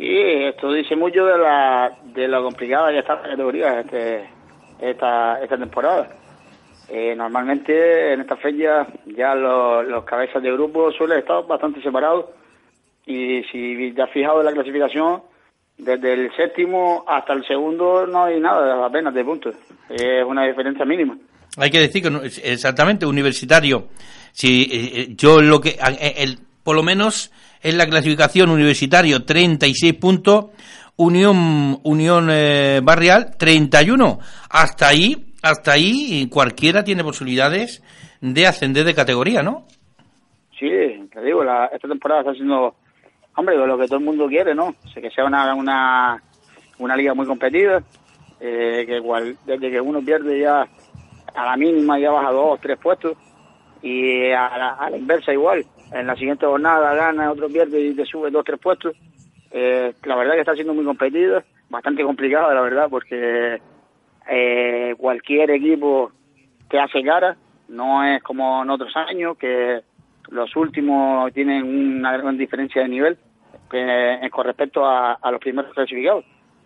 [0.00, 4.30] Sí, esto dice mucho de la de lo complicada que está la categoría este,
[4.80, 6.08] esta, esta temporada.
[6.88, 12.30] Eh, normalmente en esta fecha ya los, los cabezas de grupo suelen estar bastante separados
[13.04, 15.20] y si te has fijado en la clasificación,
[15.76, 19.54] desde el séptimo hasta el segundo no hay nada, apenas de puntos.
[19.90, 21.18] Es una diferencia mínima.
[21.58, 23.88] Hay que decir que exactamente universitario.
[24.32, 25.76] Si eh, eh, yo lo que
[26.16, 27.30] el, por lo menos
[27.62, 30.46] en la clasificación universitario 36 puntos,
[30.96, 34.18] Unión Unión eh, Barrial 31.
[34.50, 37.82] Hasta ahí hasta ahí cualquiera tiene posibilidades
[38.20, 39.64] de ascender de categoría, ¿no?
[40.58, 40.68] Sí,
[41.12, 42.74] te digo, la, esta temporada está siendo,
[43.36, 44.74] hombre, lo que todo el mundo quiere, ¿no?
[44.94, 46.22] que sea una, una,
[46.78, 47.82] una liga muy competida,
[48.40, 50.66] eh, que igual, desde que uno pierde ya
[51.34, 53.16] a la mínima ya baja dos, tres puestos,
[53.82, 58.30] y a la, inversa igual, en la siguiente jornada gana, otro pierde y te sube
[58.30, 58.96] dos, tres puestos.
[59.50, 63.60] Eh, la verdad que está siendo muy competida, bastante complicada, la verdad, porque
[64.28, 66.12] eh, cualquier equipo
[66.68, 67.36] te hace cara,
[67.68, 69.80] no es como en otros años que
[70.28, 73.18] los últimos tienen una gran diferencia de nivel
[73.72, 76.24] eh, con respecto a, los primeros clasificados.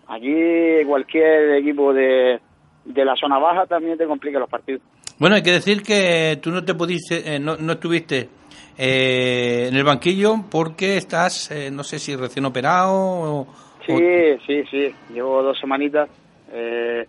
[0.08, 2.38] Aquí cualquier equipo de,
[2.84, 4.82] de la zona baja también te complica los partidos.
[5.18, 8.28] Bueno, hay que decir que tú no te pudiste, eh, no, no, estuviste
[8.76, 13.46] eh, en el banquillo porque estás, no sé si recién operado o...
[13.86, 14.94] Sí, sí, sí.
[15.12, 16.08] Llevo dos semanitas
[16.52, 17.06] eh,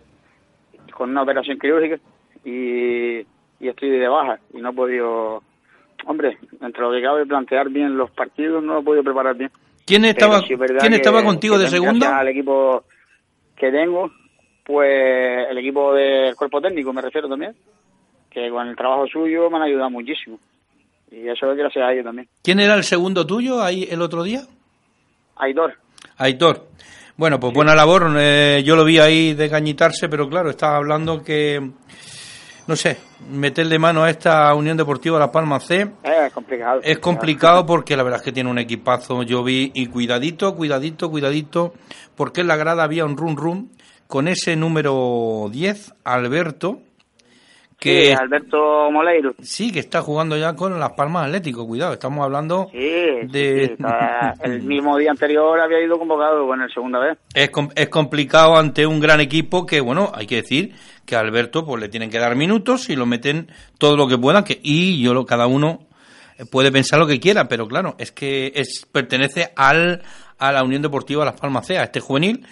[0.92, 1.98] con una operación quirúrgica
[2.44, 3.18] y,
[3.60, 5.42] estoy de baja y no he podido,
[6.06, 9.50] hombre, entre lo que cabe plantear bien los partidos, no lo he podido preparar bien.
[9.84, 12.06] ¿Quién estaba, ¿quién estaba contigo de segundo?
[12.06, 12.84] Al equipo
[13.56, 14.10] que tengo,
[14.64, 17.54] pues el equipo del cuerpo técnico me refiero también,
[18.30, 20.38] que con el trabajo suyo me han ayudado muchísimo.
[21.10, 22.28] Y eso es gracias a ellos también.
[22.42, 24.42] ¿Quién era el segundo tuyo ahí el otro día?
[25.36, 25.74] Aitor.
[26.16, 26.68] Aitor.
[27.16, 28.12] Bueno, pues buena labor.
[28.18, 31.70] Eh, yo lo vi ahí de cañitarse, pero claro, estaba hablando que,
[32.66, 32.98] no sé,
[33.30, 35.92] meterle mano a esta Unión Deportiva La Palma C.
[36.02, 36.80] Es complicado.
[36.82, 39.22] Es complicado porque la verdad es que tiene un equipazo.
[39.22, 41.72] Yo vi y cuidadito, cuidadito, cuidadito,
[42.16, 43.70] porque en la grada había un run run
[44.06, 46.80] con ese número 10, Alberto,
[47.78, 49.34] que Alberto Moleiro.
[49.42, 53.76] Sí, que está jugando ya con Las Palmas Atlético, cuidado, estamos hablando de...
[54.42, 57.18] el mismo día anterior había ido convocado con el segunda vez.
[57.34, 61.64] Es, es complicado ante un gran equipo que, bueno, hay que decir que a Alberto
[61.64, 65.00] pues le tienen que dar minutos y lo meten todo lo que puedan, que, y
[65.02, 65.86] yo lo, cada uno
[66.50, 70.02] puede pensar lo que quiera, pero claro, es que es pertenece al,
[70.38, 72.46] a la Unión Deportiva Las Palmas C, a este juvenil,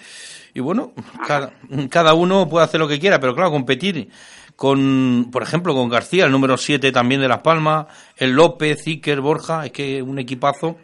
[0.55, 0.93] y bueno,
[1.27, 1.53] cada,
[1.91, 4.09] cada uno puede hacer lo que quiera, pero claro, competir
[4.57, 7.87] con, por ejemplo, con García, el número 7 también de Las Palmas,
[8.17, 10.77] el López, Iker, Borja, es que un equipazo.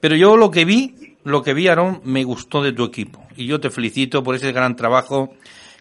[0.00, 3.20] Pero yo lo que vi, lo que vi, Aaron, me gustó de tu equipo.
[3.36, 5.34] Y yo te felicito por ese gran trabajo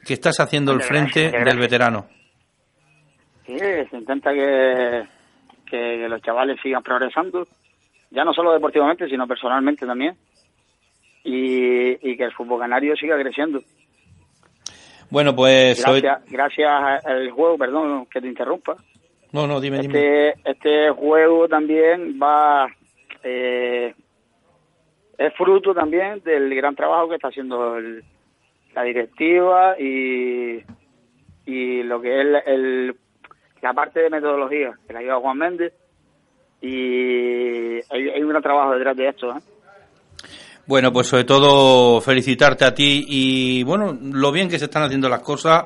[0.06, 2.08] que estás haciendo al frente del veterano.
[3.46, 5.04] Sí, se intenta que,
[5.66, 7.48] que los chavales sigan progresando,
[8.12, 10.16] ya no solo deportivamente, sino personalmente también.
[11.24, 13.62] Y, y que el fútbol canario siga creciendo.
[15.10, 18.76] Bueno, pues gracias, gracias al juego, perdón que te interrumpa.
[19.32, 20.34] No, no, dime, este, dime.
[20.44, 22.68] Este juego también va,
[23.24, 23.94] eh,
[25.18, 27.78] es fruto también del gran trabajo que está haciendo
[28.74, 30.64] la directiva y,
[31.46, 32.96] y lo que es el,
[33.62, 35.74] la parte de metodología que la lleva Juan Méndez
[36.62, 39.32] y hay, hay un gran trabajo detrás de esto.
[39.32, 39.42] ¿eh?
[40.70, 45.10] Bueno, pues sobre todo felicitarte a ti y bueno, lo bien que se están haciendo
[45.10, 45.64] las cosas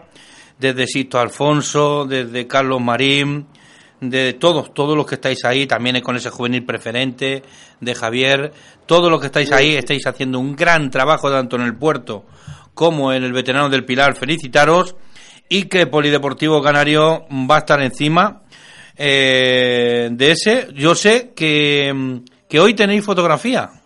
[0.57, 3.45] desde Sisto Alfonso, desde Carlos Marín,
[3.99, 7.43] de todos, todos los que estáis ahí, también con ese juvenil preferente
[7.81, 8.53] de Javier,
[8.85, 12.23] todos los que estáis ahí estáis haciendo un gran trabajo tanto en el puerto
[12.73, 14.95] como en el veterano del Pilar, felicitaros
[15.49, 18.43] y que Polideportivo Canario va a estar encima
[18.95, 20.69] eh, de ese.
[20.73, 23.82] Yo sé que, que hoy tenéis fotografía.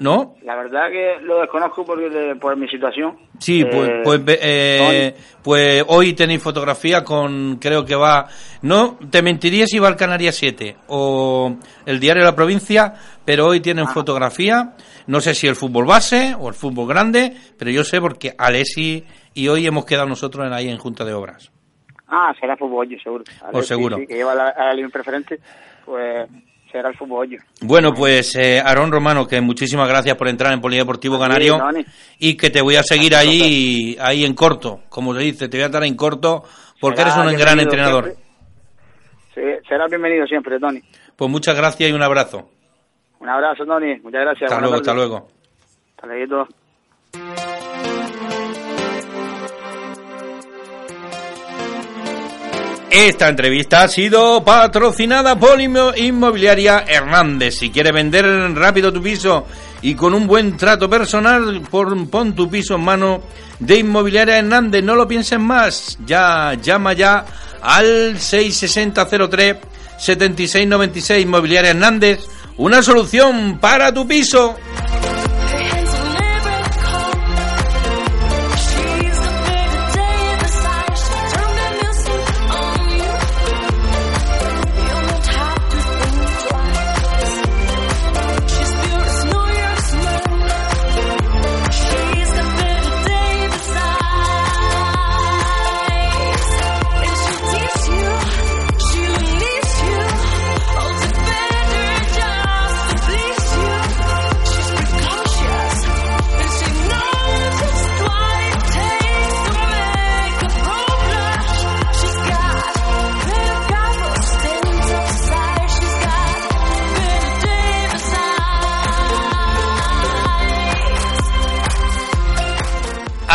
[0.00, 0.34] ¿No?
[0.42, 3.18] La verdad que lo desconozco porque por mi situación.
[3.38, 8.26] Sí, pues, eh, pues, eh, pues, hoy tenéis fotografía con, creo que va,
[8.62, 12.94] no, te mentiría si va al Canarias 7 o el diario de la provincia,
[13.26, 13.92] pero hoy tienen ah.
[13.92, 14.74] fotografía,
[15.06, 19.04] no sé si el fútbol base o el fútbol grande, pero yo sé porque Alessi
[19.34, 21.52] y hoy hemos quedado nosotros en ahí en Junta de Obras.
[22.08, 23.24] Ah, será fútbol, yo seguro.
[23.52, 23.98] Pues seguro.
[23.98, 25.38] que lleva la, a la preferente,
[25.84, 26.26] pues
[26.70, 27.28] será el fútbol.
[27.62, 31.58] Bueno, pues eh, Aarón Romano, que muchísimas gracias por entrar en Polideportivo Canario
[32.18, 35.64] y que te voy a seguir ahí, ahí en corto, como se dice, te voy
[35.64, 36.44] a estar en corto
[36.80, 38.14] porque eres un gran entrenador.
[39.34, 40.80] será bienvenido siempre, Tony.
[41.16, 42.48] Pues muchas gracias y un abrazo.
[43.20, 43.98] Un abrazo, Tony.
[44.00, 44.50] Muchas gracias.
[44.50, 45.28] Hasta luego, hasta luego.
[45.96, 46.48] Hasta luego.
[52.90, 57.54] Esta entrevista ha sido patrocinada por Inmobiliaria Hernández.
[57.58, 58.26] Si quieres vender
[58.56, 59.46] rápido tu piso
[59.80, 63.22] y con un buen trato personal, pon tu piso en mano
[63.60, 64.82] de Inmobiliaria Hernández.
[64.82, 65.98] No lo pienses más.
[66.04, 67.24] Ya, llama ya
[67.62, 69.56] al 66003
[69.96, 72.20] 7696 Inmobiliaria Hernández.
[72.56, 74.56] Una solución para tu piso.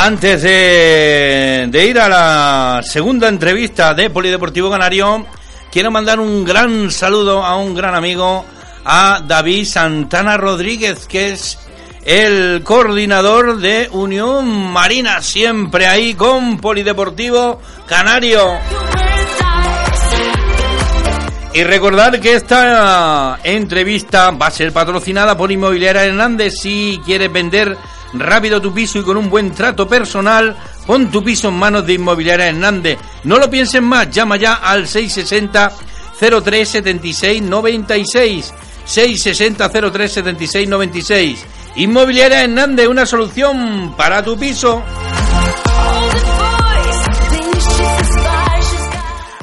[0.05, 5.25] Antes de, ir a la segunda entrevista de Polideportivo Canario,
[5.71, 8.45] quiero mandar un gran saludo a un gran amigo,
[8.85, 11.57] a David Santana Rodríguez, que es
[12.03, 18.59] el coordinador de Unión Marina, siempre ahí con Polideportivo Canario.
[21.51, 27.75] Y recordar que esta entrevista va a ser patrocinada por Inmobiliaria Hernández si quieres vender
[28.19, 30.55] rápido tu piso y con un buen trato personal,
[30.85, 32.97] pon tu piso en manos de Inmobiliaria Hernández.
[33.23, 35.71] No lo pienses más, llama ya al 660
[36.43, 38.53] 03 76 96.
[38.85, 41.45] 660 03 76 96.
[41.77, 44.83] Inmobiliaria Hernández, una solución para tu piso.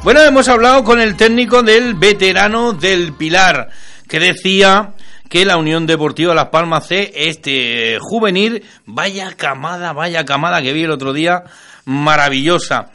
[0.03, 3.69] Bueno, hemos hablado con el técnico del veterano del Pilar,
[4.09, 4.95] que decía
[5.33, 10.83] que la Unión Deportiva Las Palmas C, este juvenil, vaya camada, vaya camada que vi
[10.83, 11.45] el otro día,
[11.87, 12.91] maravillosa.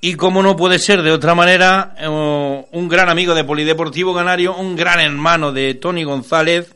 [0.00, 4.54] Y como no puede ser de otra manera, eh, un gran amigo de Polideportivo Canario,
[4.54, 6.72] un gran hermano de Tony González,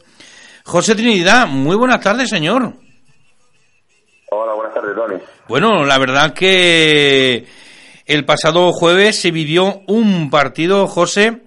[0.65, 1.47] José Trinidad.
[1.47, 2.73] Muy buenas tardes, señor.
[4.33, 5.23] Hola, buenas tardes, Tony.
[5.47, 7.47] Bueno, la verdad que
[8.07, 11.44] el pasado jueves se vivió un partido, José,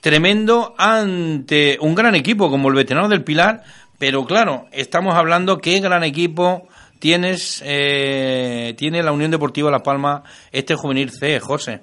[0.00, 3.62] tremendo ante un gran equipo como el veterano del Pilar,
[3.98, 10.22] pero claro, estamos hablando qué gran equipo tienes eh, tiene la Unión Deportiva La Palma
[10.52, 11.80] este juvenil C, José.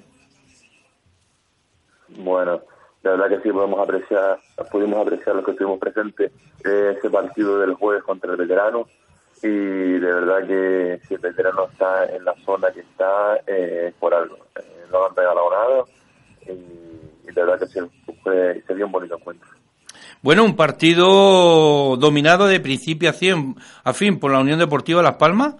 [2.08, 2.60] Bueno,
[3.02, 4.38] la verdad que sí podemos apreciar,
[4.70, 6.32] pudimos apreciar lo que estuvimos presentes
[6.64, 8.86] ese partido del jueves contra el veterano
[9.42, 14.12] y de verdad que si el veterano está en la zona que está eh, por
[14.12, 15.88] algo, eh, no han regalado
[16.46, 16.97] y,
[17.32, 17.80] de verdad que sí,
[18.22, 19.48] fue, sería un bonito encuentro.
[20.20, 25.54] Bueno, un partido dominado de principio a, fin por la Unión Deportiva Las Palmas,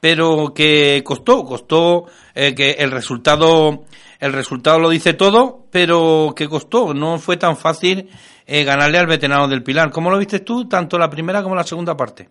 [0.00, 3.84] pero que costó, costó eh, que el resultado,
[4.20, 8.08] el resultado lo dice todo, pero que costó, no fue tan fácil
[8.46, 9.90] eh, ganarle al veterano del Pilar.
[9.90, 12.28] ¿Cómo lo viste tú, tanto la primera como la segunda parte?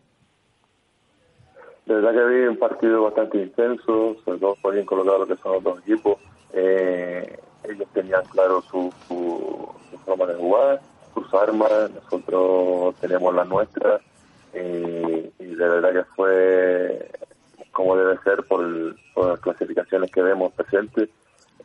[1.86, 5.36] De verdad que había un partido bastante intenso, sobre todo fue bien colocado lo que
[5.42, 6.18] son los dos equipos.
[6.54, 7.40] Eh,
[7.70, 9.70] ellos tenían claro su, su,
[10.06, 10.82] forma de jugar,
[11.14, 14.02] sus armas, nosotros tenemos las nuestras
[14.54, 17.10] y de verdad que fue
[17.74, 21.10] como debe ser por, las clasificaciones que vemos presentes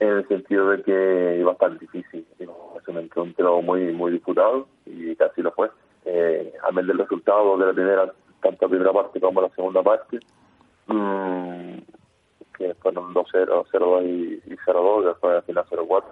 [0.01, 2.27] en el sentido de que iba a estar difícil.
[2.39, 5.71] Es un encuentro muy muy disputado y casi lo fue.
[6.05, 9.83] Eh, a menos del resultado de la primera, tanto la primera parte como la segunda
[9.83, 10.19] parte,
[10.87, 11.79] mmm,
[12.59, 16.05] que fueron 2-0, 0-2 y, 0-2, después al final 0-4,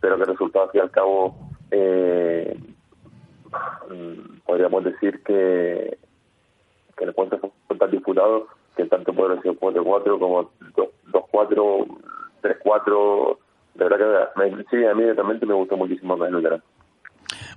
[0.00, 1.34] pero que el resultado al y cabo
[1.72, 2.56] eh,
[3.90, 5.98] mm, podríamos decir que,
[6.96, 8.46] que el encuentro fue tan disputado
[8.76, 10.50] que tanto puede haber sido 4-4 como
[11.12, 11.86] 2-4,
[12.42, 13.38] 3-4,
[13.74, 16.60] de verdad que sí, a mí realmente me gustó muchísimo más el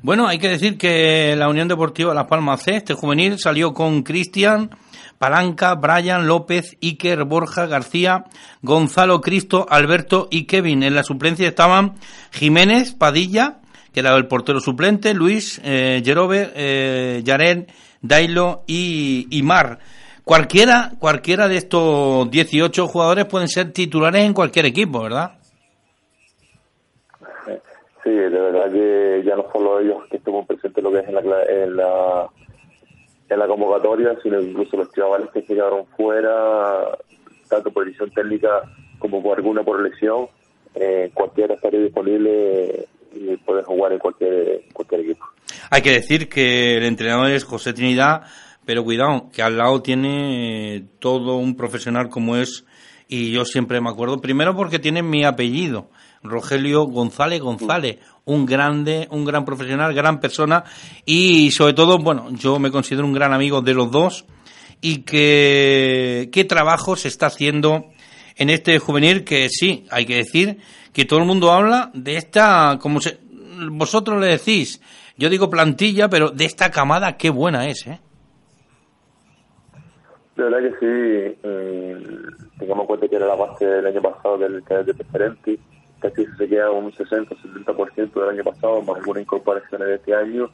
[0.04, 4.02] Bueno, hay que decir que la Unión Deportiva Las Palmas C, este juvenil, salió con
[4.02, 4.72] Cristian,
[5.20, 8.26] Palanca, Brian, López, Iker, Borja, García,
[8.64, 10.82] Gonzalo, Cristo, Alberto y Kevin.
[10.82, 11.94] En la suplencia estaban
[12.32, 13.60] Jiménez, Padilla,
[13.94, 17.68] que era el portero suplente, Luis, eh, eh, Yaren,
[18.02, 19.78] Dailo y, y, Mar.
[20.24, 25.41] Cualquiera, cualquiera de estos 18 jugadores pueden ser titulares en cualquier equipo, ¿verdad?
[28.04, 31.16] Sí, de verdad que ya no solo ellos que estuvieron presentes lo que es en
[31.16, 32.30] la, en la,
[33.30, 36.98] en la convocatoria, sino incluso los chavales que se quedaron fuera,
[37.48, 38.64] tanto por decisión técnica
[38.98, 40.28] como por alguna por lesión,
[40.76, 45.26] eh, cualquiera estaría disponible y puede jugar en cualquier, cualquier equipo.
[45.70, 48.24] Hay que decir que el entrenador es José Trinidad,
[48.66, 52.66] pero cuidado, que al lado tiene todo un profesional como es,
[53.08, 55.90] y yo siempre me acuerdo, primero porque tiene mi apellido,
[56.24, 60.64] Rogelio González González, un grande, un gran profesional, gran persona
[61.06, 64.26] y sobre todo, bueno, yo me considero un gran amigo de los dos
[64.82, 67.86] y que qué trabajo se está haciendo
[68.36, 70.58] en este juvenil que sí, hay que decir
[70.94, 73.20] que todo el mundo habla de esta, como se,
[73.72, 74.82] vosotros le decís,
[75.18, 78.00] yo digo plantilla, pero de esta camada qué buena es, ¿eh?
[80.36, 81.98] Verdad que sí, eh,
[82.58, 85.60] tengamos en cuenta que era la base del año pasado del canal de preferente
[86.02, 90.50] casi se queda un 60-70% del año pasado, más algunas incorporaciones de este año.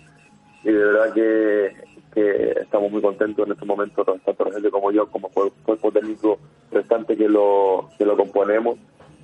[0.63, 1.75] Y de verdad que,
[2.13, 6.39] que estamos muy contentos en este momento, tanto Rogelio como yo, como cuerpo técnico
[6.71, 8.77] restante que lo, que lo componemos.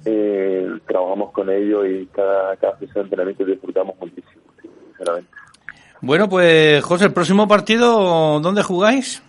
[0.06, 5.30] Eh, trabajamos con ellos y cada, cada sesión de entrenamiento disfrutamos muchísimo, sinceramente.
[6.02, 9.24] Bueno, pues José, el próximo partido, ¿dónde jugáis?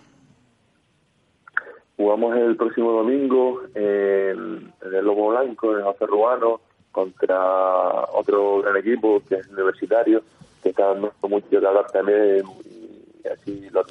[1.95, 6.59] Jugamos el próximo domingo en, el Lobo Blanco, en José Rubano,
[6.95, 7.37] contra
[8.13, 10.23] otro gran equipo que es universitario,
[10.63, 13.83] que está dando mucho que hablar también y así lo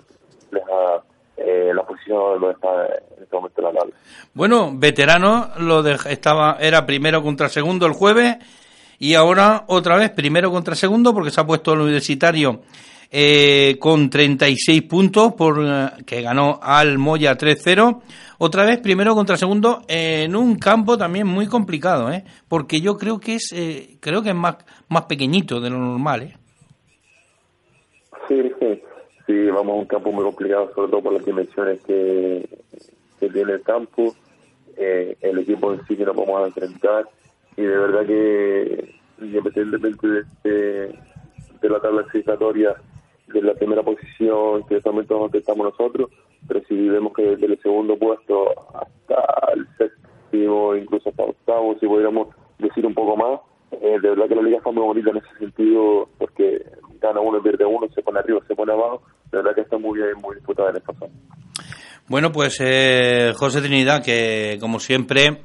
[0.50, 1.04] deja
[1.36, 3.94] eh, la posición donde está en este momento la tabla.
[4.32, 8.38] Bueno, veterano lo de, estaba era primero contra segundo el jueves
[8.98, 12.62] y ahora otra vez primero contra segundo porque se ha puesto el universitario
[13.10, 18.00] eh, con 36 puntos por eh, que ganó al Moya 3-0
[18.38, 22.24] otra vez primero contra segundo en un campo también muy complicado, ¿eh?
[22.48, 24.56] Porque yo creo que es eh, creo que es más
[24.88, 26.36] más pequeñito de lo normal, ¿eh?
[28.28, 28.82] Sí, sí,
[29.26, 32.48] sí, vamos a un campo muy complicado, sobre todo por las dimensiones que,
[33.20, 34.14] que tiene el campo,
[34.76, 37.08] eh, el equipo en sí que nos vamos a enfrentar
[37.56, 40.98] y de verdad que independientemente de,
[41.60, 42.74] de, la tabla clasificatoria
[43.28, 46.10] de la primera posición que momento donde estamos nosotros,
[46.46, 51.86] pero si vemos que desde el segundo puesto hasta el séptimo, incluso hasta octavo, si
[51.86, 53.40] pudiéramos decir un poco más,
[53.80, 56.64] eh, de verdad que la liga está muy bonita en ese sentido, porque
[57.00, 59.98] gana uno, pierde uno, se pone arriba, se pone abajo, de verdad que está muy
[59.98, 61.12] bien, muy disputada en esta zona.
[62.06, 65.40] Bueno, pues eh, José Trinidad, que como siempre,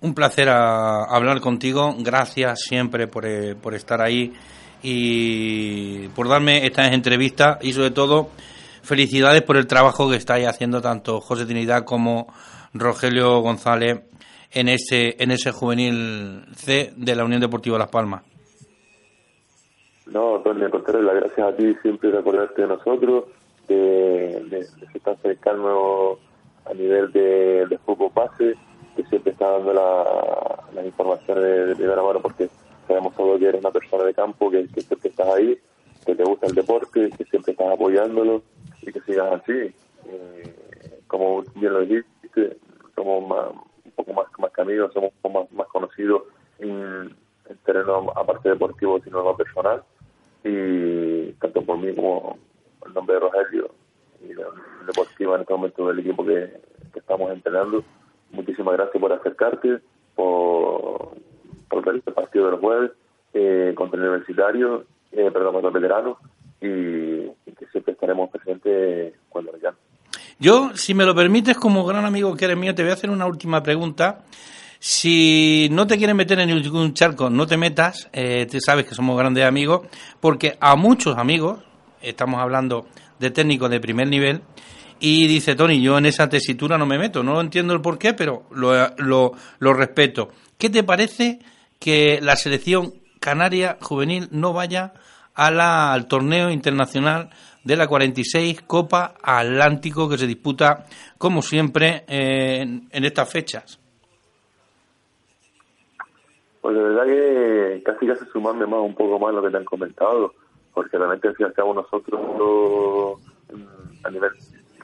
[0.00, 1.94] un placer a, hablar contigo.
[1.98, 4.32] Gracias siempre por, eh, por estar ahí
[4.82, 8.28] y por darme estas entrevistas y sobre todo
[8.82, 12.32] felicidades por el trabajo que estáis haciendo tanto José Trinidad como
[12.72, 14.02] Rogelio González
[14.52, 18.22] en ese, en ese juvenil C de la Unión Deportiva Las Palmas.
[20.06, 23.24] No, Antonio, contrario, las gracias a ti siempre de acordarte de nosotros,
[23.66, 26.18] de, de, de estar cercano
[26.64, 28.54] a nivel de, de fútbol base,
[28.94, 32.48] que siempre está dando la, las informaciones de, de mano, porque
[32.86, 35.58] sabemos todo que eres una persona de campo, que, siempre estás ahí,
[36.04, 38.42] que te gusta el deporte, que siempre estás apoyándolo
[38.82, 39.74] y que sigas así.
[40.08, 42.56] Eh, como bien lo dijiste,
[42.94, 43.50] somos más,
[43.84, 46.22] un poco más, más que somos un poco más, más conocidos
[46.58, 47.14] en,
[47.48, 49.82] el terreno aparte deportivo, sino lo personal.
[50.42, 52.38] Y tanto por mí como
[52.84, 53.70] el nombre de Rogelio
[54.20, 56.60] y el deportivo en este momento del equipo que,
[56.92, 57.84] que estamos entrenando.
[58.30, 59.78] Muchísimas gracias por acercarte,
[60.14, 61.12] por,
[61.70, 62.90] este partido de los jueves
[63.34, 66.18] eh, contra el universitario, eh, perdón, contra el veterano
[66.60, 67.30] y,
[67.70, 69.58] siempre estaremos presentes cuando lo.
[70.38, 73.10] Yo, si me lo permites, como gran amigo que eres mío, te voy a hacer
[73.10, 74.20] una última pregunta.
[74.78, 78.94] Si no te quieres meter en ningún charco, no te metas, eh, tú sabes que
[78.94, 79.86] somos grandes amigos,
[80.20, 81.60] porque a muchos amigos,
[82.02, 82.86] estamos hablando
[83.18, 84.42] de técnicos de primer nivel,
[85.00, 88.14] y dice Tony, yo en esa tesitura no me meto, no entiendo el por qué,
[88.14, 90.28] pero lo, lo respeto.
[90.58, 91.40] ¿Qué te parece
[91.86, 94.92] que la selección canaria juvenil no vaya
[95.36, 97.30] a la, al torneo internacional
[97.62, 103.78] de la 46 Copa Atlántico que se disputa, como siempre, en, en, estas fechas.
[106.60, 109.64] Pues de verdad que casi casi sumarme más un poco más lo que te han
[109.64, 110.34] comentado,
[110.74, 113.20] porque realmente si al nosotros
[114.02, 114.32] a nivel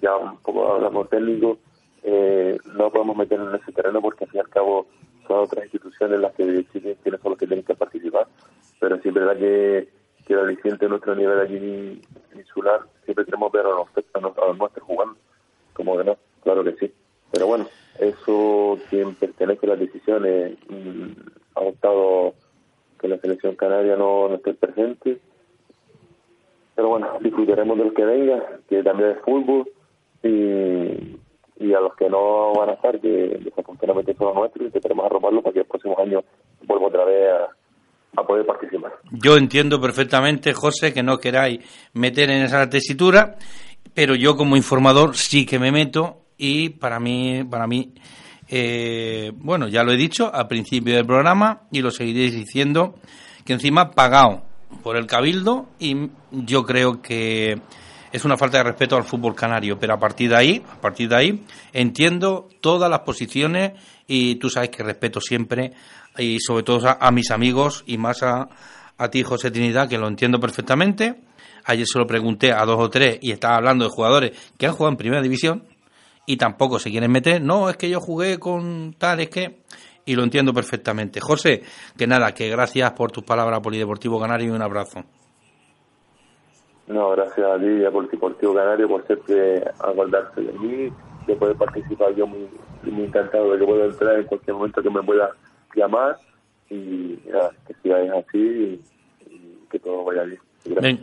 [0.01, 1.59] ya un poco hablamos técnico,
[2.05, 4.87] eh, no podemos meternos en ese terreno porque al fin y al cabo
[5.27, 8.27] son otras instituciones las que deciden quiénes son los que tienen que participar,
[8.81, 9.89] pero sí es verdad que
[10.27, 12.01] que el aliciente de nuestro nivel allí
[12.35, 15.17] insular, siempre queremos ver a los, a los nuestros jugando,
[15.73, 16.93] como que no, claro que sí.
[17.31, 17.67] Pero bueno,
[17.99, 21.13] eso quien pertenece a las decisiones mm,
[21.55, 22.35] ha optado
[23.01, 25.19] que la selección canaria no, no esté presente.
[26.75, 29.69] Pero bueno, disfrutaremos del que venga, que también es fútbol,
[30.23, 31.17] y,
[31.57, 35.43] y a los que no van a estar, que desafortunadamente son los nuestros, intentaremos arroparlo
[35.43, 36.23] para que el próximo año
[36.67, 38.93] vuelva otra vez a, a poder participar.
[39.11, 41.61] Yo entiendo perfectamente, José, que no queráis
[41.95, 43.37] meter en esa tesitura,
[43.95, 47.93] pero yo como informador sí que me meto y para mí, para mí,
[48.49, 52.95] eh, bueno, ya lo he dicho al principio del programa y lo seguiréis diciendo,
[53.45, 54.43] que encima pagado
[54.83, 57.61] por el cabildo y yo creo que
[58.13, 61.09] es una falta de respeto al fútbol canario, pero a partir de ahí, a partir
[61.09, 63.73] de ahí, entiendo todas las posiciones
[64.07, 65.73] y tú sabes que respeto siempre
[66.19, 68.49] y sobre todo a, mis amigos y más a,
[68.99, 71.21] a ti, José Trinidad, que lo entiendo perfectamente.
[71.65, 74.73] Ayer se lo pregunté a dos o tres y estaba hablando de jugadores que han
[74.73, 75.65] jugado en primera división
[76.27, 77.41] y tampoco se quieren meter.
[77.43, 79.63] No, es que yo jugué con tal, es que.
[80.05, 81.21] Y lo entiendo perfectamente.
[81.21, 81.63] José,
[81.97, 85.05] que nada, que gracias por tus palabras, Polideportivo Canario, y un abrazo.
[86.87, 90.93] No, gracias a ti y a Polideportivo Canario por siempre acordarse de mí,
[91.27, 92.15] de poder participar.
[92.15, 92.49] Yo muy,
[92.83, 95.31] muy encantado de que pueda entrar en cualquier momento que me pueda
[95.75, 96.17] llamar
[96.69, 101.01] y que sigáis así y, que todo vaya bien.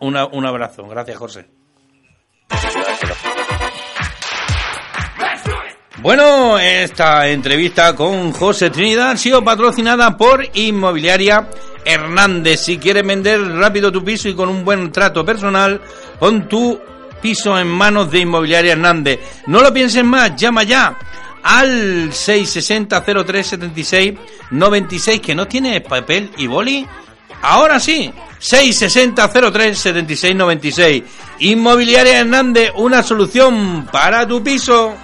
[0.00, 0.88] un abrazo.
[0.88, 1.46] Gracias, José.
[6.02, 11.46] Bueno, esta entrevista con José Trinidad ha sido patrocinada por Inmobiliaria
[11.84, 12.60] Hernández.
[12.60, 15.80] Si quieres vender rápido tu piso y con un buen trato personal,
[16.18, 16.80] pon tu
[17.20, 19.20] piso en manos de Inmobiliaria Hernández.
[19.46, 20.96] No lo pienses más, llama ya
[21.42, 24.14] al 660 0376
[24.50, 26.86] 96 que no tiene papel y boli.
[27.42, 31.02] Ahora sí, 660 0376 96.
[31.40, 34.94] Inmobiliaria Hernández, una solución para tu piso.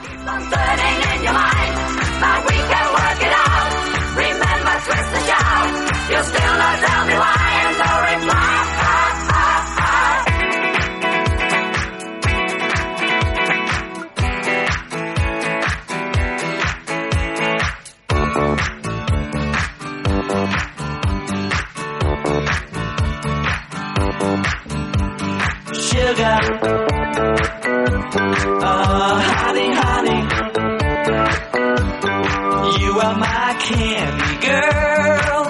[33.58, 35.46] Candy girl,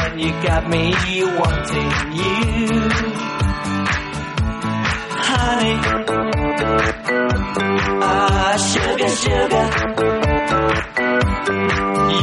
[0.00, 0.92] and you got me
[1.38, 2.68] wanting you,
[5.28, 5.76] honey.
[8.02, 9.66] Ah, sugar, sugar,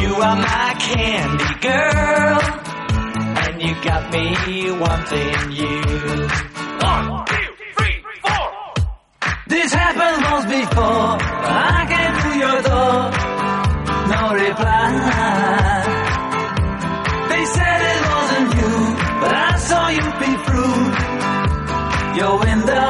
[0.02, 2.42] you are my candy girl,
[3.44, 6.04] and you got me wanting you.
[6.84, 7.43] One, two.
[9.54, 11.18] This happened once before.
[11.22, 13.34] I came to your door
[14.14, 14.90] no reply.
[17.30, 18.74] They said it wasn't you,
[19.22, 20.82] but I saw you peek through
[22.20, 22.88] your window.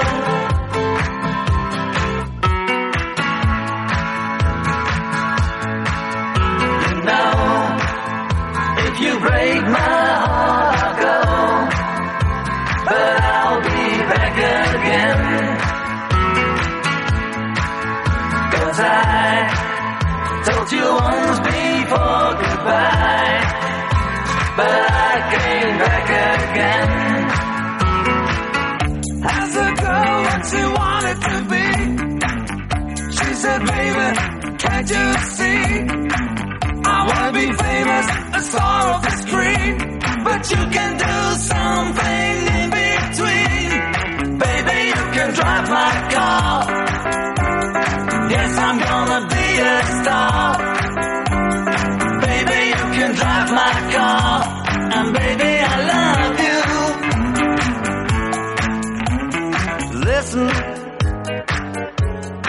[6.88, 7.34] You know,
[8.88, 11.18] if you break my heart, I'll go,
[12.86, 13.23] but
[18.80, 23.42] I Told you once before goodbye,
[24.58, 26.90] but I came back again.
[29.26, 31.68] As a girl that she wanted to be,
[33.18, 34.10] she said, baby,
[34.64, 35.06] can't you
[35.38, 35.64] see?
[36.86, 39.74] I wanna be famous, a star of the screen,
[40.24, 41.16] but you can do
[41.52, 42.53] something in
[50.04, 50.58] star.
[52.28, 54.34] Baby, you can drive my car.
[54.95, 56.60] And baby, I love you.
[60.10, 60.49] Listen,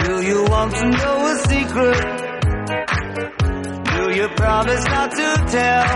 [0.05, 2.02] do you want to know a secret?
[3.94, 5.88] Do you promise not to tell?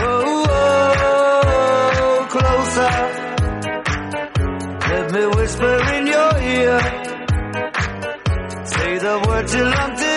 [0.00, 0.46] Oh,
[1.10, 2.94] oh closer.
[4.90, 6.78] Let me whisper in your ear
[8.72, 10.07] Say the words you love to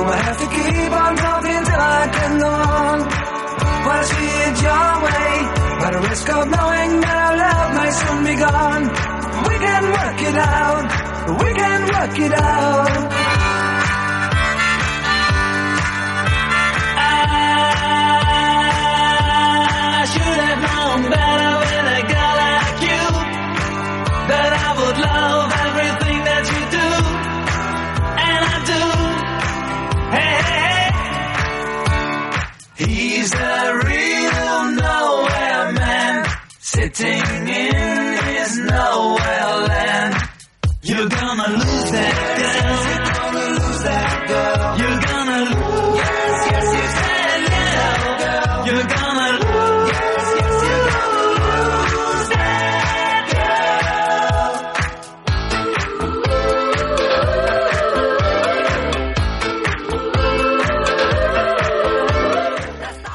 [0.00, 2.98] I have to keep on talking till I get on?
[3.86, 5.32] Wanna see it your way.
[5.80, 8.84] By the risk of knowing that our love might soon be gone.
[9.48, 10.84] We can work it out.
[11.42, 13.31] We can work it out.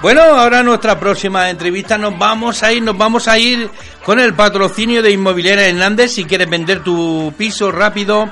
[0.08, 3.70] Bueno, ahora nuestra próxima entrevista nos vamos a ir, nos vamos a ir
[4.06, 6.14] con el patrocinio de Inmobiliaria Hernández.
[6.14, 8.30] Si quieres vender tu piso rápido,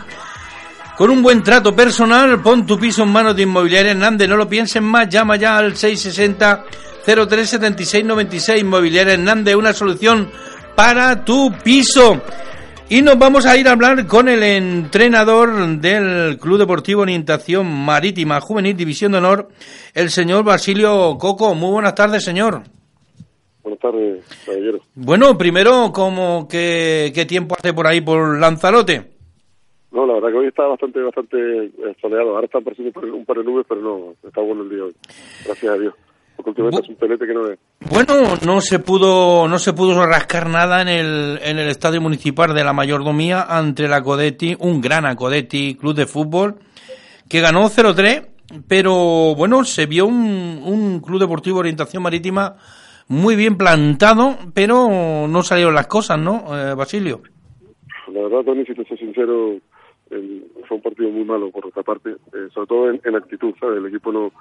[0.95, 4.29] con un buen trato personal, pon tu piso en manos de Inmobiliaria Hernández.
[4.29, 6.63] No lo pienses más, llama ya al 660
[7.05, 10.31] 0376 96 Inmobiliaria Hernández, una solución
[10.75, 12.21] para tu piso.
[12.87, 18.39] Y nos vamos a ir a hablar con el entrenador del Club Deportivo Orientación Marítima
[18.39, 19.47] Juvenil División de Honor,
[19.95, 21.55] el señor Basilio Coco.
[21.55, 22.61] Muy buenas tardes, señor.
[23.63, 24.79] Buenas tardes, caballero.
[24.93, 29.11] Bueno, primero, como que, ¿qué tiempo hace por ahí por Lanzarote?
[29.91, 32.35] No, la verdad que hoy está bastante bastante eh, soleado.
[32.35, 34.83] Ahora están apareciendo un par- un par de nubes, pero no, está bueno el día
[34.83, 34.95] hoy.
[35.45, 35.93] Gracias a Dios.
[36.45, 37.59] Porque últimamente Bu- es un pelete que no es.
[37.89, 42.53] Bueno, no se pudo, no se pudo rascar nada en el, en el estadio municipal
[42.53, 46.55] de la mayordomía ante la Codetti, un gran Acodetti Club de Fútbol,
[47.27, 48.27] que ganó 0-3,
[48.67, 52.55] pero bueno, se vio un, un Club Deportivo Orientación Marítima
[53.07, 57.21] muy bien plantado, pero no salieron las cosas, ¿no, eh, Basilio?
[58.13, 59.53] La verdad, Tony, si te soy sincero,
[60.11, 63.53] el- fue un partido muy malo por otra parte, eh, sobre todo en, en actitud,
[63.59, 63.77] ¿sabes?
[63.77, 64.31] El equipo no,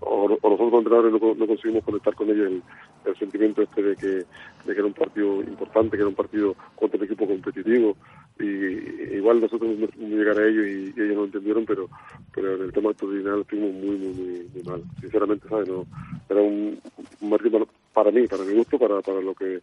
[0.00, 2.62] o, o nosotros entrenadores no, co- no conseguimos conectar con ellos el,
[3.04, 4.26] el sentimiento este de que, de
[4.64, 7.96] que era un partido importante, que era un partido contra un equipo competitivo,
[8.38, 11.88] y, igual nosotros no llegar a ellos y, ellos no entendieron, pero
[12.34, 14.82] pero en el tema actitudinal estuvimos muy, muy, muy, muy mal.
[15.00, 15.66] Sinceramente, ¿sabes?
[15.68, 15.86] No,
[16.28, 16.78] era un,
[17.20, 19.60] un partido para, para mí, para mi gusto, para, para lo que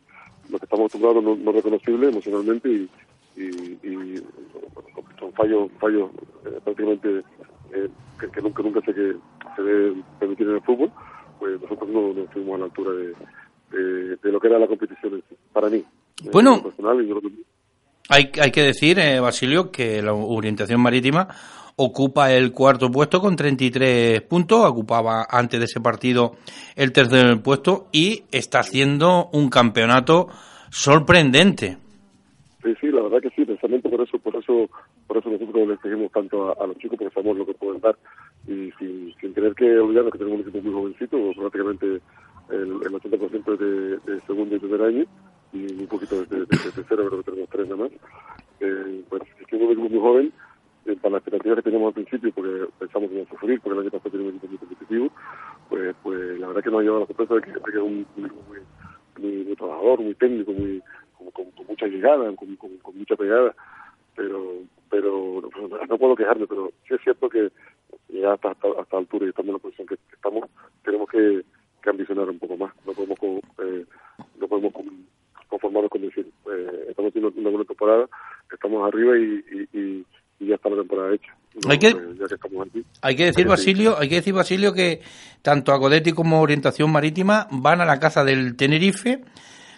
[0.50, 2.90] lo que estamos acostumbrados, no, no reconocible emocionalmente y
[5.20, 6.10] son fallos fallos
[6.46, 7.24] eh, prácticamente
[7.74, 7.90] eh,
[8.20, 9.16] que, que nunca nunca sé que
[9.56, 10.92] se debe permitir en el fútbol
[11.40, 13.14] pues nosotros no, no estuvimos a la altura de,
[13.78, 16.62] de, de lo que era la competición para mí eh, Bueno.
[16.64, 17.20] personal y yo
[18.10, 21.28] Hay, hay que decir, eh, Basilio, que la orientación marítima
[21.78, 26.36] ocupa el cuarto puesto con 33 puntos, ocupaba antes de ese partido
[26.76, 30.28] el tercer puesto y está haciendo un campeonato
[30.70, 31.78] sorprendente.
[32.64, 34.70] Sí, sí, la verdad que sí, precisamente por eso, por eso,
[35.08, 37.96] por eso nosotros les seguimos tanto a, los chicos porque sabemos lo que pueden dar
[38.48, 41.86] y sin, sin tener que olvidarnos que tenemos un equipo muy jovencito, prácticamente
[42.50, 45.06] el, el 80% de, de segundo y primer año
[45.54, 47.92] y un poquito de, de, de tercero, que tenemos tres nada más.
[48.60, 50.34] Eh, pues que un equipo muy joven,
[50.86, 53.80] eh, para las expectativas que teníamos al principio, porque pensamos que iba a sufrir, porque
[53.80, 55.12] el año pasado teníamos un equipo muy competitivo,
[55.70, 58.42] pues, pues la verdad que nos ha llevado la sorpresa de que, es un, equipo
[59.18, 60.82] muy, muy, trabajador, muy técnico, muy
[61.34, 63.56] con, mucha llegada, con, con mucha pegada,
[64.16, 65.42] pero pero
[65.90, 67.50] no, puedo quejarme, pero sí es cierto que
[68.10, 70.50] ya hasta hasta, hasta altura y estamos en la posición que estamos,
[70.84, 71.44] tenemos que,
[71.82, 73.30] que ambicionar un poco más, no podemos con,
[73.66, 73.86] eh,
[74.40, 75.06] no podemos con-
[75.48, 78.08] conformarnos con decir eh, estamos haciendo una buena temporada,
[78.52, 80.06] estamos arriba y, y, y,
[80.40, 81.36] y ya está la temporada hecha.
[81.64, 82.84] No, Hay que- pues, ya que estamos aquí.
[83.02, 83.48] Hay que decir.
[83.48, 85.02] Basilio, hay que decir, Basilio, que
[85.42, 89.22] tanto Acodetti como Orientación Marítima van a la caza del Tenerife,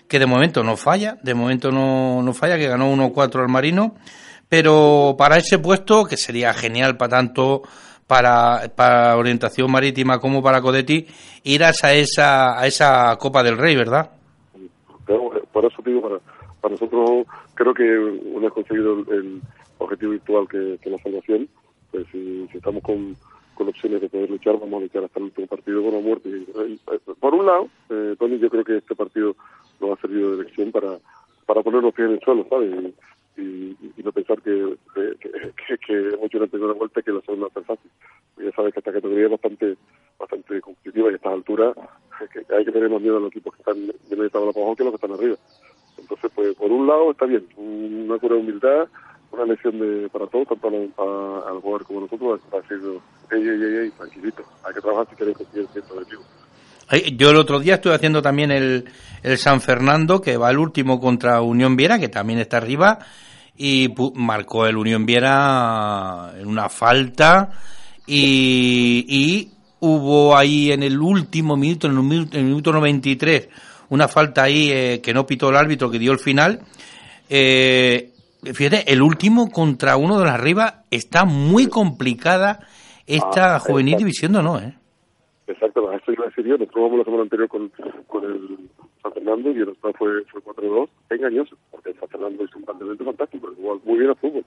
[0.07, 3.95] que de momento no falla, de momento no, no falla, que ganó 1-4 al Marino,
[4.49, 7.63] pero para ese puesto, que sería genial para tanto
[8.07, 11.05] para, Orientación Marítima como para Acodetti,
[11.43, 14.11] irás a esa, a esa Copa del Rey, ¿verdad?
[15.05, 16.19] Por eso digo, para,
[16.61, 19.41] para nosotros creo que una vez conseguido el,
[19.79, 21.47] objetivo virtual que, que la salvación,
[21.91, 23.15] pues si, estamos con,
[23.55, 26.29] opciones de poder luchar, vamos a luchar hasta el último partido con la muerte.
[26.29, 29.35] Eh, eh, por un lado, eh, Tony, yo creo que este partido
[29.79, 30.97] nos ha servido de lección para,
[31.45, 32.93] para poner los pies en el suelo, ¿sabes?
[33.37, 37.21] Y, y, no pensar que, que, que, que hemos hecho una primera vuelta que la
[37.21, 37.91] segunda va a ser fácil.
[38.43, 39.77] Ya sabes que esta categoría es bastante
[40.19, 41.75] bastante competitiva y a estas alturas
[42.33, 44.75] que hay que tener más miedo a los equipos que están de media tabla abajo
[44.75, 45.35] que los que están arriba.
[45.99, 48.87] Entonces, pues por un lado está bien, una cura de humildad,
[49.31, 52.79] una lección de, para todos, tanto al, a- al jugador como nosotros, para decir,
[53.31, 56.23] ey, ey, ey, ey, tranquilito, hay que trabajar si queréis conseguir cierto objetivo.
[56.89, 58.85] Ay, Yo el otro día estuve haciendo también el,
[59.21, 62.99] el San Fernando, que va el último contra Unión Viera, que también está arriba,
[63.57, 67.51] y marcó el Unión Viera en una falta,
[68.05, 73.49] y, y hubo ahí en el último minuto, en el minuto, en el minuto 93,
[73.89, 76.61] una falta ahí eh, que no pitó el árbitro, que dio el final.
[77.29, 78.11] Eh,
[78.43, 82.59] fíjate, el último contra uno de las arriba está muy complicada
[83.05, 84.73] esta Ah, juvenil división no, ¿eh?
[85.47, 86.57] Exacto, a eso iba a decir yo.
[86.57, 87.71] Nosotros vamos la semana anterior con,
[88.07, 88.69] con el
[89.07, 93.05] San Fernando y el resultado fue, fue 4-2, engañoso, porque San Fernando hizo un planteamiento
[93.05, 94.45] fantástico, jugó muy bien al fútbol.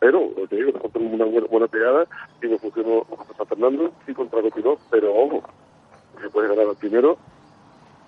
[0.00, 2.06] Pero, lo te digo, nosotros una buena, buena pegada
[2.42, 5.42] y nos funcionó contra San Fernando y contra Copiló, pero ojo,
[6.20, 7.18] que puede ganar al primero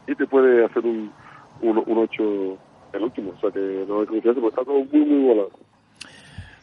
[0.06, 1.12] y te puede hacer un,
[1.60, 2.58] un, un 8
[2.94, 5.50] el último, o sea que no hay confianza, porque está todo muy, muy volado.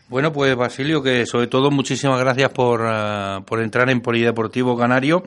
[0.10, 5.22] Bueno, pues Basilio, que sobre todo muchísimas gracias por, eh, por entrar en Polideportivo Canario.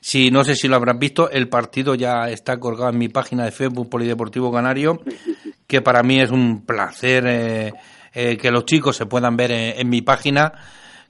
[0.00, 3.44] Si no sé si lo habrás visto, el partido ya está colgado en mi página
[3.44, 5.00] de Facebook Polideportivo Canario,
[5.68, 7.74] que para mí es un placer eh,
[8.12, 10.52] eh, que los chicos se puedan ver en, en mi página,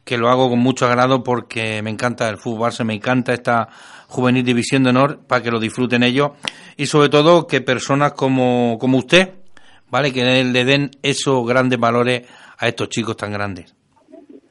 [0.04, 3.70] que lo hago con mucho agrado porque me encanta el fútbol, se me encanta esta
[4.06, 6.32] juvenil división de honor para que lo disfruten ellos
[6.76, 9.43] y sobre todo que personas como, como usted,
[9.90, 12.28] vale, que le den esos grandes valores
[12.58, 13.74] a estos chicos tan grandes.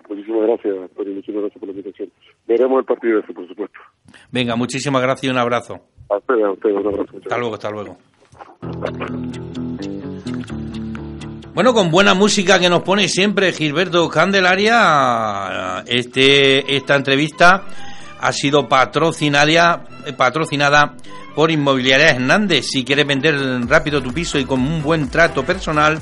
[0.10, 2.10] Muchísimas gracias, Antonio, muchísimas gracias por la invitación.
[2.48, 3.80] Veremos el partido ese, por supuesto.
[4.32, 5.80] Venga, muchísimas gracias y un abrazo.
[6.10, 7.18] A ustedes, un abrazo.
[7.18, 7.98] Hasta luego, hasta luego.
[11.54, 17.64] Bueno, con buena música que nos pone siempre Gilberto Candelaria, este, esta entrevista
[18.24, 19.84] ha sido patrocinada,
[20.16, 20.94] patrocinada
[21.36, 22.68] por Inmobiliaria Hernández.
[22.72, 23.36] Si quieres vender
[23.68, 26.00] rápido tu piso y con un buen trato personal,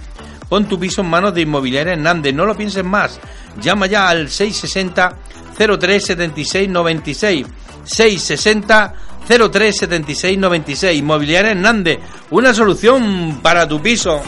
[0.48, 2.34] pon tu piso en manos de Inmobiliaria Hernández.
[2.36, 3.20] No lo pienses más.
[3.60, 5.18] Llama ya al 660
[5.80, 7.48] 03 76 96.
[7.86, 8.94] 660
[9.28, 11.00] 03 76 96.
[11.00, 12.00] Inmobiliaria Hernández.
[12.30, 14.22] Una solución para tu piso.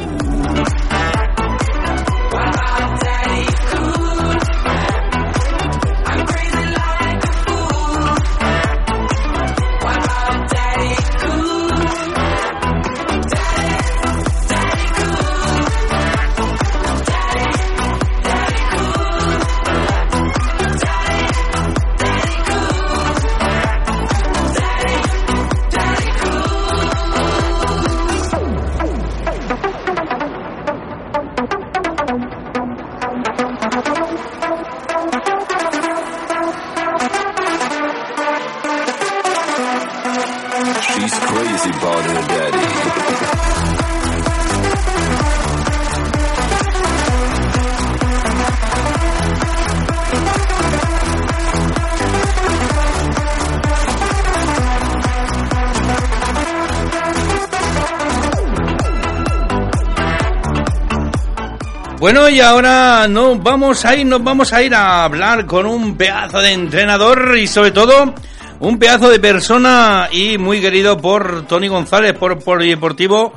[62.14, 65.98] Bueno, y ahora nos vamos a ir, nos vamos a ir a hablar con un
[65.98, 68.14] pedazo de entrenador y sobre todo
[68.60, 73.34] un pedazo de persona y muy querido por Tony González, por Polideportivo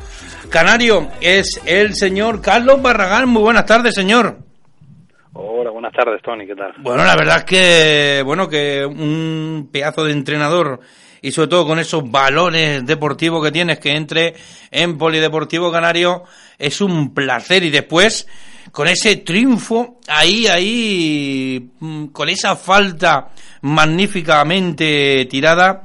[0.51, 1.09] Canario.
[1.23, 3.31] Es el señor Carlos Barragán.
[3.31, 4.37] Muy buenas tardes, señor.
[5.33, 6.75] Hola, buenas tardes, Tony, ¿qué tal?
[6.77, 10.81] Bueno, la verdad es que, bueno, que un pedazo de entrenador
[11.23, 14.35] y sobre todo con esos valores deportivos que tienes que entre
[14.71, 16.25] en Polideportivo Canario
[16.59, 18.29] es un placer y después
[18.73, 23.29] con ese triunfo ahí, ahí, mm, con esa falta
[23.63, 25.83] magníficamente tirada,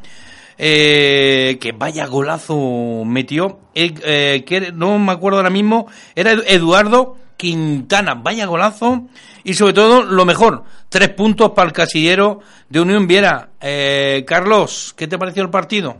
[0.58, 7.18] eh, que vaya golazo metió, eh, eh, que no me acuerdo ahora mismo, era Eduardo
[7.38, 9.08] Quintana, vaya golazo,
[9.44, 13.50] y sobre todo lo mejor, tres puntos para el casillero de Unión Viera.
[13.60, 15.98] Eh, Carlos, ¿qué te pareció el partido?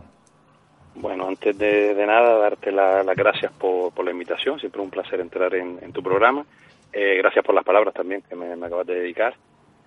[0.94, 5.52] Bueno, antes de, nada, darte la- las gracias por, la invitación, siempre un placer entrar
[5.54, 6.44] en, en tu programa.
[6.92, 9.34] Eh, gracias por las palabras también que me, acabas de dedicar.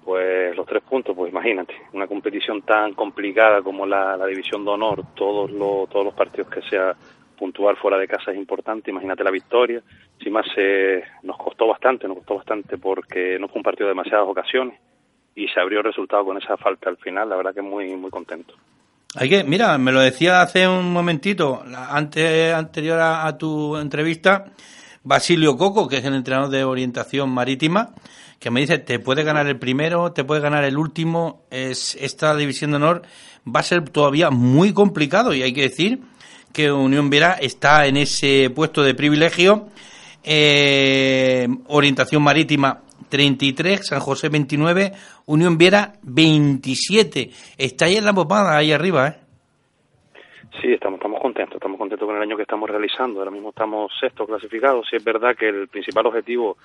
[0.04, 5.04] Pues los tres puntos, pues imagínate, una competición tan complicada como la, División de Honor,
[5.16, 6.96] todos los, todos los partidos que sea
[7.38, 9.82] puntual fuera de casa es importante, imagínate la victoria.
[10.22, 13.92] Sin más, eh, nos costó bastante, nos costó bastante porque no fue un partido de
[13.94, 14.80] demasiadas ocasiones
[15.36, 18.10] y se abrió el resultado con esa falta al final, la verdad que muy, muy
[18.10, 18.54] contento.
[19.16, 24.46] Hay que, mira, me lo decía hace un momentito, antes, anterior a tu entrevista,
[25.06, 27.94] Basilio Coco, que es el entrenador de orientación marítima,
[28.40, 32.36] que me dice, te puede ganar el primero, te puede ganar el último, es, esta
[32.36, 33.04] división de honor
[33.48, 36.00] va a ser todavía muy complicado y hay que decir
[36.52, 39.68] que Unión Vera está en ese puesto de privilegio,
[40.24, 44.92] eh, orientación marítima 33, San José 29,
[45.28, 47.30] Unión Viera 27.
[47.58, 49.16] Está ahí en la popada, ahí arriba, ¿eh?
[50.62, 53.20] Sí, estamos, estamos contentos, estamos contentos con el año que estamos realizando.
[53.20, 54.88] Ahora mismo estamos sextos clasificados.
[54.90, 56.58] Sí es verdad que el principal objetivo,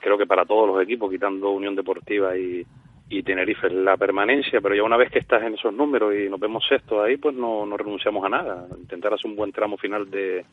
[0.00, 2.64] creo que para todos los equipos, quitando Unión Deportiva y,
[3.08, 6.28] y Tenerife, es la permanencia, pero ya una vez que estás en esos números y
[6.28, 8.66] nos vemos sextos ahí, pues no, no renunciamos a nada.
[8.78, 10.44] Intentar hacer un buen tramo final de,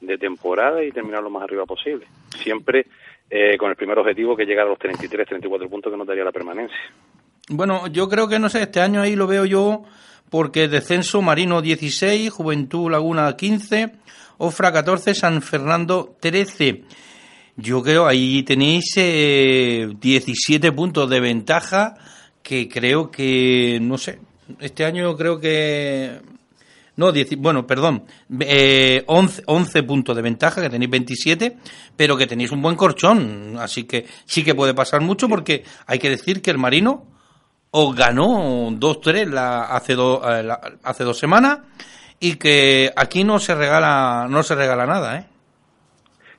[0.00, 2.06] de temporada y terminar lo más arriba posible.
[2.30, 2.86] Siempre
[3.28, 6.24] eh, con el primer objetivo que llegar a los 33, 34 puntos que nos daría
[6.24, 6.78] la permanencia.
[7.48, 9.84] Bueno, yo creo que no sé, este año ahí lo veo yo
[10.30, 13.92] porque descenso Marino 16, Juventud Laguna 15,
[14.38, 16.84] Ofra 14, San Fernando 13.
[17.56, 21.94] Yo creo ahí tenéis eh, 17 puntos de ventaja
[22.42, 24.20] que creo que, no sé,
[24.60, 26.20] este año creo que...
[26.96, 28.04] No, 10 bueno, perdón,
[28.40, 31.58] eh, 11, 11 puntos de ventaja, que tenéis 27,
[31.94, 35.98] pero que tenéis un buen corchón, así que sí que puede pasar mucho porque hay
[35.98, 37.04] que decir que el Marino
[37.70, 40.48] os ganó 2-3 la, hace, do- eh,
[40.84, 41.60] hace dos semanas
[42.20, 45.26] y que aquí no se regala no se regala nada, ¿eh?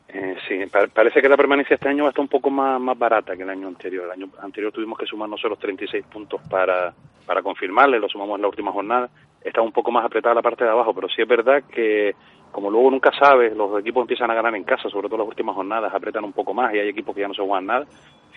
[0.10, 2.80] Eh, sí, pa- parece que la permanencia este año va a estar un poco más,
[2.80, 4.06] más barata que el año anterior.
[4.06, 6.94] El año anterior tuvimos que sumar nosotros 36 puntos para,
[7.26, 9.10] para confirmarle, lo sumamos en la última jornada.
[9.44, 12.16] Está un poco más apretada la parte de abajo, pero sí es verdad que,
[12.52, 15.56] como luego nunca sabes, los equipos empiezan a ganar en casa, sobre todo las últimas
[15.56, 17.86] jornadas, apretan un poco más y hay equipos que ya no se juegan nada.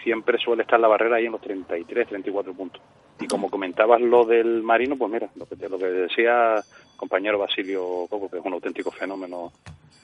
[0.03, 2.81] Siempre suele estar la barrera ahí en los 33, 34 puntos.
[3.21, 6.55] Y como comentabas lo del Marino, pues mira, lo que, te- lo que decía
[6.97, 9.53] compañero Basilio Coco, que es un auténtico fenómeno.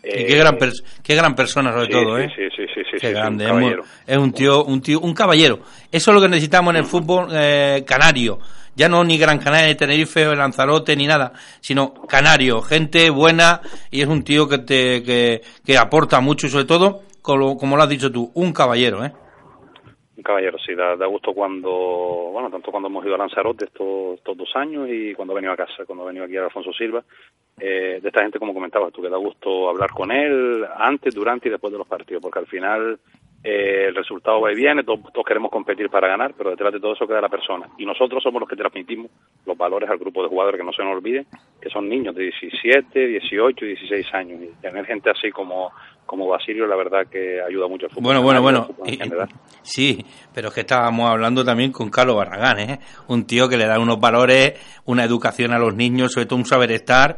[0.05, 2.31] y Eh, qué gran pers- qué gran persona sobre sí, todo, ¿eh?
[2.37, 3.85] Sí, sí, sí, sí, Qué sí, grande, un es, muy- caballero.
[4.07, 5.59] es un tío, un tío, un caballero.
[5.91, 8.39] Eso es lo que necesitamos en el fútbol eh, canario.
[8.77, 13.63] Ya no ni Gran Canaria, ni Tenerife, o Lanzarote, ni nada, sino canario, gente buena
[13.91, 17.77] y es un tío que te que, que aporta mucho y sobre todo, como, como
[17.79, 19.13] lo has dicho tú, un caballero, ¿eh?
[20.27, 21.71] Un caballero, sí, da, gusto cuando,
[22.33, 25.53] bueno, tanto cuando hemos ido a Lanzarote estos, estos dos años y cuando ha venido
[25.53, 27.05] a casa, cuando ha venido aquí a Alfonso Silva,
[27.61, 31.47] eh, de esta gente, como comentabas tú, que da gusto hablar con él antes, durante
[31.47, 32.99] y después de los partidos, porque al final
[33.43, 36.81] eh, el resultado va y viene, todos, todos queremos competir para ganar, pero detrás de
[36.81, 37.69] todo eso queda la persona.
[37.79, 39.11] Y nosotros somos los que transmitimos
[39.45, 41.27] los valores al grupo de jugadores, que no se nos olvide,
[41.61, 44.43] que son niños de 17, 18 y 16 años.
[44.43, 45.71] Y tener gente así como,
[46.05, 48.05] como Basilio, la verdad que ayuda mucho al fútbol.
[48.05, 48.69] Bueno, bueno, bueno.
[48.85, 48.99] Y-.
[49.63, 52.79] Sí, pero es que estábamos hablando también con Carlos Barragán, ¿eh?
[53.09, 54.55] Un tío que le da unos valores,
[54.87, 57.17] una educación a los niños, sobre todo un saber estar,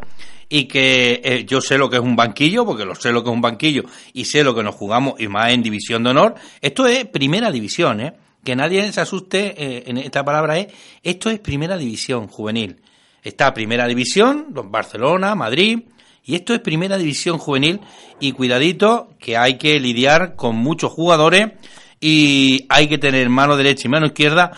[0.48, 3.30] y que eh, yo sé lo que es un banquillo, porque lo sé lo que
[3.30, 6.34] es un banquillo, y sé lo que nos jugamos, y más en división de honor.
[6.60, 8.14] Esto es primera división, ¿eh?
[8.44, 10.68] Que nadie se asuste eh, en esta palabra, es
[11.02, 12.76] esto es primera división juvenil.
[13.22, 15.80] Está primera división, Barcelona, Madrid,
[16.24, 17.80] y esto es primera división juvenil
[18.20, 21.52] y cuidadito que hay que lidiar con muchos jugadores
[22.00, 24.52] y hay que tener mano derecha y mano izquierda.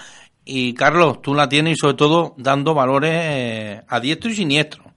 [0.45, 4.90] Y Carlos, tú la tienes y sobre todo dando valores eh, a diestro y siniestro.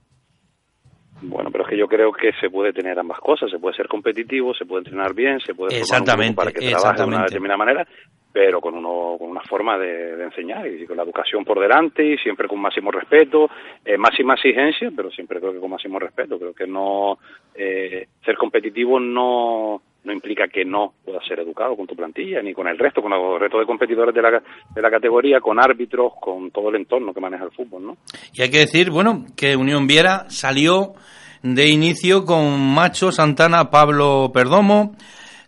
[1.28, 3.50] Bueno, pero es que yo creo que se puede tener ambas cosas.
[3.50, 6.70] Se puede ser competitivo, se puede entrenar bien, se puede formar un grupo para que
[6.70, 7.86] trabaje de una determinada manera,
[8.32, 12.04] pero con, uno, con una forma de, de enseñar y con la educación por delante
[12.04, 13.48] y siempre con máximo respeto,
[13.84, 16.38] eh, máxima exigencia, pero siempre creo que con máximo respeto.
[16.38, 17.18] Creo que no
[17.54, 22.52] eh, ser competitivo no no implica que no puedas ser educado con tu plantilla, ni
[22.52, 26.12] con el resto, con el resto de competidores de la, de la categoría, con árbitros,
[26.20, 27.96] con todo el entorno que maneja el fútbol, ¿no?
[28.34, 30.92] Y hay que decir, bueno, que Unión Viera salió
[31.44, 34.96] de inicio con Macho, Santana, Pablo Perdomo,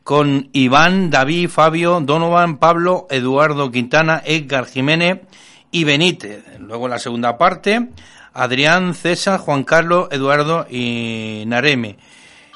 [0.05, 5.23] con Iván, David, Fabio, Donovan, Pablo, Eduardo Quintana, Edgar Jiménez
[5.71, 6.61] y Benítez.
[6.61, 7.89] Luego la segunda parte,
[8.35, 11.97] Adrián, César, Juan Carlos, Eduardo y Nareme.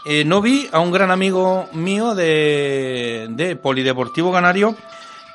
[0.07, 4.77] Eh, no vi a un gran amigo mío de, de Polideportivo Canario,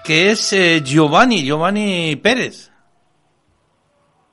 [0.03, 2.71] que es eh, Giovanni, Giovanni Pérez.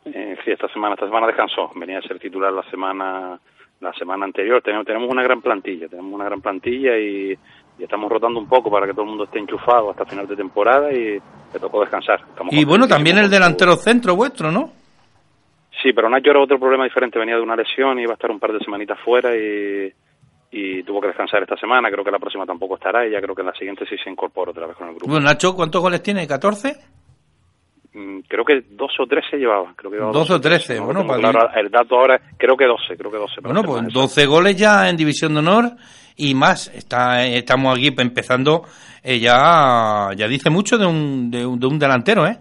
[0.04, 1.70] Eh, sí, esta semana, esta semana descansó.
[1.74, 3.40] Venía a ser titular la semana,
[3.82, 4.62] la semana anterior.
[4.62, 7.32] Tenemos, tenemos una gran plantilla, tenemos una gran plantilla y,
[7.78, 10.36] y estamos rotando un poco para que todo el mundo esté enchufado hasta final de
[10.36, 11.18] temporada y
[11.52, 12.20] le tocó descansar.
[12.28, 14.70] Estamos Y bueno, también el delantero centro vuestro, ¿no?
[15.82, 17.18] Sí, pero Nacho era otro problema diferente.
[17.18, 19.92] Venía de una lesión y iba a estar un par de semanitas fuera y,
[20.52, 21.90] y tuvo que descansar esta semana.
[21.90, 24.10] Creo que la próxima tampoco estará y ya creo que en la siguiente sí se
[24.10, 25.10] incorpora otra vez con el grupo.
[25.10, 26.28] Bueno, Nacho, ¿cuántos goles tiene?
[26.28, 26.76] ¿14?
[27.94, 29.74] Mm, Creo que dos o tres se llevaba.
[29.76, 31.50] Creo que llevaba 12 o 13, no bueno, para- claro.
[31.56, 33.42] el dato ahora, creo que 12, creo que 12.
[33.42, 33.92] para Bueno, pues.
[33.92, 35.72] 12 goles ya en División de Honor
[36.16, 36.68] y más.
[36.74, 38.62] Está, estamos aquí empezando,
[39.02, 42.38] eh, ya, ya dice mucho de un, de un, de un delantero, ¿eh?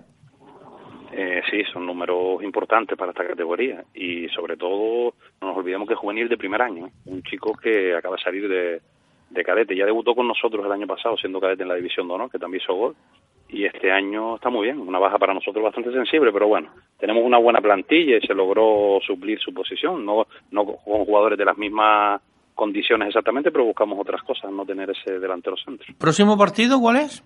[1.14, 5.94] Eh, sí, son números importantes para esta categoría y sobre todo no nos olvidemos que
[5.96, 6.92] es juvenil de primer año, ¿eh?
[7.08, 8.82] un chico que acaba de salir de,
[9.30, 12.14] de cadete, ya debutó con nosotros el año pasado siendo cadete en la división de
[12.14, 12.96] honor, que también hizo gol
[13.52, 17.24] y este año está muy bien, una baja para nosotros bastante sensible, pero bueno, tenemos
[17.24, 21.58] una buena plantilla y se logró suplir su posición, no, no con jugadores de las
[21.58, 22.22] mismas
[22.56, 25.86] condiciones exactamente, pero buscamos otras cosas, no tener ese delantero centro.
[25.98, 27.24] ¿Próximo partido cuál es?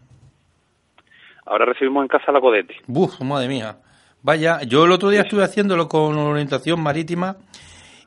[1.45, 2.75] Ahora recibimos en casa a la Codete.
[2.87, 3.77] Buf, madre mía.
[4.23, 7.37] Vaya, yo el otro día estuve haciéndolo con orientación marítima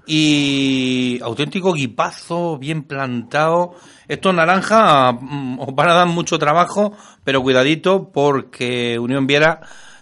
[0.08, 3.74] y auténtico guipazo, bien plantado.
[4.08, 9.60] Estos naranjas mm, os van a dar mucho trabajo, pero cuidadito porque Unión Viera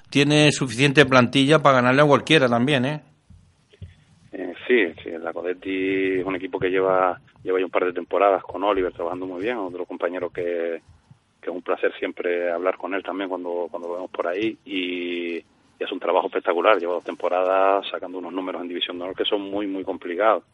[0.08, 3.02] tiene suficiente plantilla para ganarle a cualquiera también, ¿eh?
[4.32, 7.92] Eh, sí, sí, la Betis es un equipo que lleva lleva ya un par de
[7.92, 10.80] temporadas con Oliver trabajando muy bien, otro compañero que,
[11.40, 14.56] que es un placer siempre hablar con él también cuando, cuando lo vemos por ahí
[14.64, 15.42] y,
[15.78, 19.16] y hace un trabajo espectacular, lleva dos temporadas sacando unos números en División de Honor
[19.16, 20.44] que son muy, muy complicados.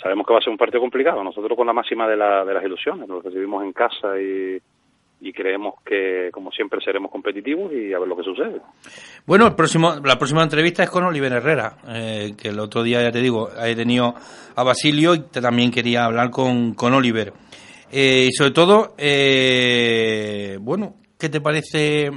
[0.00, 2.54] Sabemos que va a ser un partido complicado, nosotros con la máxima de, la, de
[2.54, 4.58] las ilusiones, lo recibimos en casa y,
[5.20, 8.60] y creemos que, como siempre, seremos competitivos y a ver lo que sucede.
[9.26, 13.02] Bueno, el próximo, la próxima entrevista es con Oliver Herrera, eh, que el otro día,
[13.02, 14.14] ya te digo, he tenido
[14.54, 17.32] a Basilio y también quería hablar con, con Oliver.
[17.90, 22.10] Eh, y sobre todo, eh, bueno, ¿qué te parece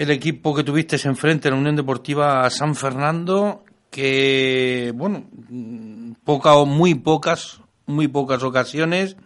[0.00, 3.64] el equipo que tuviste enfrente en la Unión Deportiva San Fernando?
[3.90, 9.16] Que, bueno, mm, poca o muy pocas, muy pocas ocasiones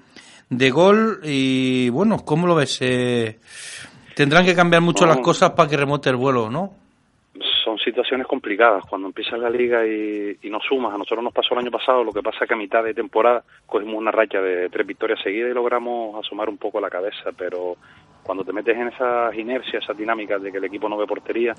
[0.51, 2.79] de gol y, bueno, ¿cómo lo ves?
[2.81, 3.39] Eh,
[4.17, 5.15] tendrán que cambiar mucho Bueno.
[5.15, 6.73] las cosas para que remote el vuelo, ¿no?
[7.65, 8.85] son situaciones complicadas.
[8.89, 12.05] Cuando empieza la liga y, y no sumas, a nosotros nos pasó el año pasado,
[12.05, 15.19] lo que pasa es que a mitad de temporada cogimos una racha de tres victorias
[15.23, 17.77] seguidas y logramos asomar un poco la cabeza, pero
[18.25, 21.55] cuando te metes en esas inercias, esas dinámicas de que el equipo no ve portería,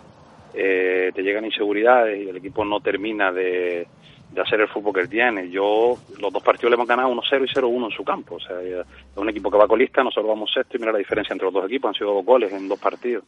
[0.54, 3.88] eh, te llegan inseguridades y el equipo no termina de,
[4.32, 5.50] de hacer el fútbol que él tiene.
[5.50, 8.36] Yo, los dos partidos le hemos ganado 1-0 y 0-1 en su campo.
[8.36, 8.86] O sea, es
[9.16, 11.66] un equipo que va colista, nosotros vamos sexto y mira la diferencia entre los dos
[11.66, 13.24] equipos, han sido dos goles en dos partidos.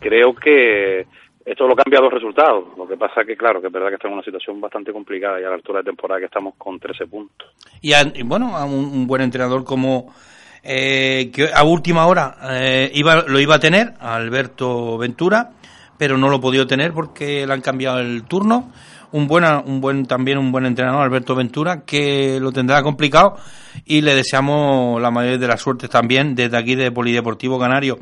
[0.00, 1.06] Creo que
[1.44, 2.64] esto lo cambia los resultados.
[2.76, 5.40] Lo que pasa que, claro, que es verdad que estamos en una situación bastante complicada
[5.40, 7.48] y a la altura de temporada que estamos con 13 puntos.
[7.82, 10.14] Y, a- bueno, a un buen entrenador como
[10.62, 15.52] eh, que a última hora eh, iba, lo iba a tener, Alberto Ventura,
[15.96, 18.72] pero no lo podido tener porque le han cambiado el turno.
[19.12, 23.36] Un buena, un buen también un buen entrenador, Alberto Ventura, que lo tendrá complicado
[23.84, 27.98] y le deseamos la mayor de las suertes también desde aquí de Polideportivo Canario.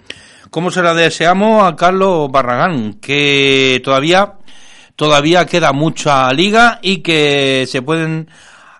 [0.50, 2.94] ¿Cómo se la deseamos a Carlos Barragán?
[3.00, 4.34] Que todavía
[4.98, 8.28] todavía queda mucha liga y que se pueden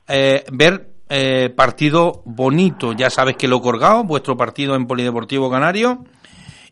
[0.09, 2.93] eh, ver eh, partido bonito.
[2.93, 6.05] Ya sabes que lo colgado, vuestro partido en Polideportivo Canario,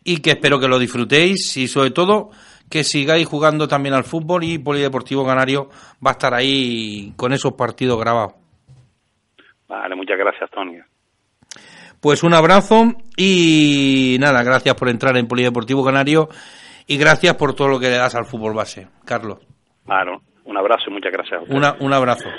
[0.03, 2.29] y que espero que lo disfrutéis y sobre todo
[2.69, 5.69] que sigáis jugando también al fútbol y Polideportivo Canario
[6.05, 8.33] va a estar ahí con esos partidos grabados.
[9.67, 10.77] Vale, muchas gracias, Tony.
[11.99, 16.29] Pues un abrazo y nada, gracias por entrar en Polideportivo Canario
[16.85, 19.39] y gracias por todo lo que le das al fútbol base, Carlos.
[19.85, 21.41] Bueno, un abrazo y muchas gracias.
[21.41, 21.53] a.
[21.53, 22.29] Una, un abrazo.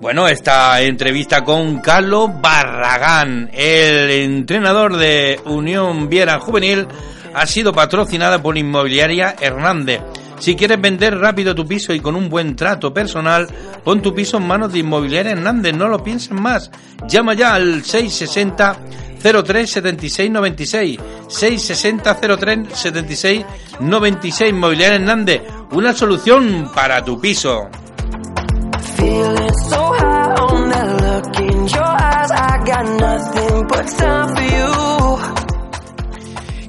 [0.00, 6.86] Bueno, esta entrevista con Carlos Barragán, el entrenador de Unión Viera Juvenil,
[7.34, 10.00] ha sido patrocinada por Inmobiliaria Hernández.
[10.38, 13.48] Si quieres vender rápido tu piso y con un buen trato personal,
[13.82, 16.70] pon tu piso en manos de Inmobiliaria Hernández, no lo pienses más.
[17.08, 18.78] Llama ya al 660
[19.22, 20.98] 03 76 96
[21.28, 23.44] 660 03 76
[23.80, 25.42] 96 Inmobiliaria Hernández,
[25.72, 27.68] una solución para tu piso.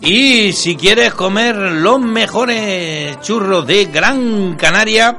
[0.02, 5.18] Y si quieres comer los mejores churros de Gran Canaria,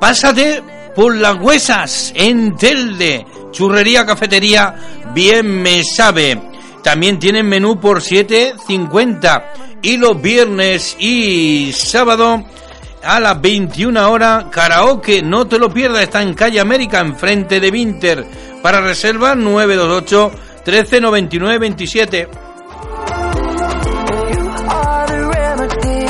[0.00, 0.62] pásate
[0.94, 3.24] por las huesas en Telde.
[3.52, 4.74] Churrería, cafetería,
[5.14, 6.40] bien me sabe.
[6.82, 9.44] También tienen menú por 7.50.
[9.82, 12.44] Y los viernes y sábado
[13.02, 15.22] a las 21 horas, karaoke.
[15.22, 18.26] No te lo pierdas, está en calle América, enfrente de Winter.
[18.62, 20.30] Para reservar 928
[20.64, 22.28] 1399 27.
[22.28, 22.38] You
[24.68, 26.06] are the remedy.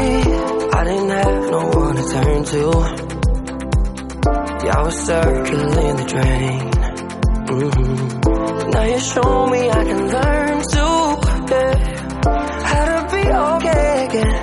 [0.74, 2.62] I didn't have no one to turn to.
[4.64, 6.70] Yeah, I was circling the drain.
[7.48, 8.22] hmm
[8.70, 10.93] Now you show me I can learn to
[11.52, 11.74] yeah,
[12.70, 14.34] how to be okay again.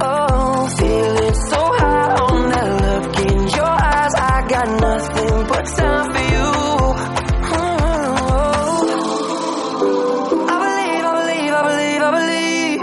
[0.00, 4.14] Oh, feeling so high on that look in your eyes.
[4.14, 6.50] I got nothing but time for you.
[7.58, 7.76] Oh,
[10.48, 12.80] I believe, I believe, I believe, I believe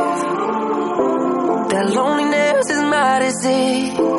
[1.72, 4.15] that loneliness is my disease.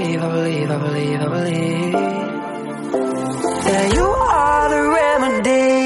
[0.00, 1.92] Believe, I believe, I believe, I believe
[3.66, 5.79] Yeah, you are the remedy.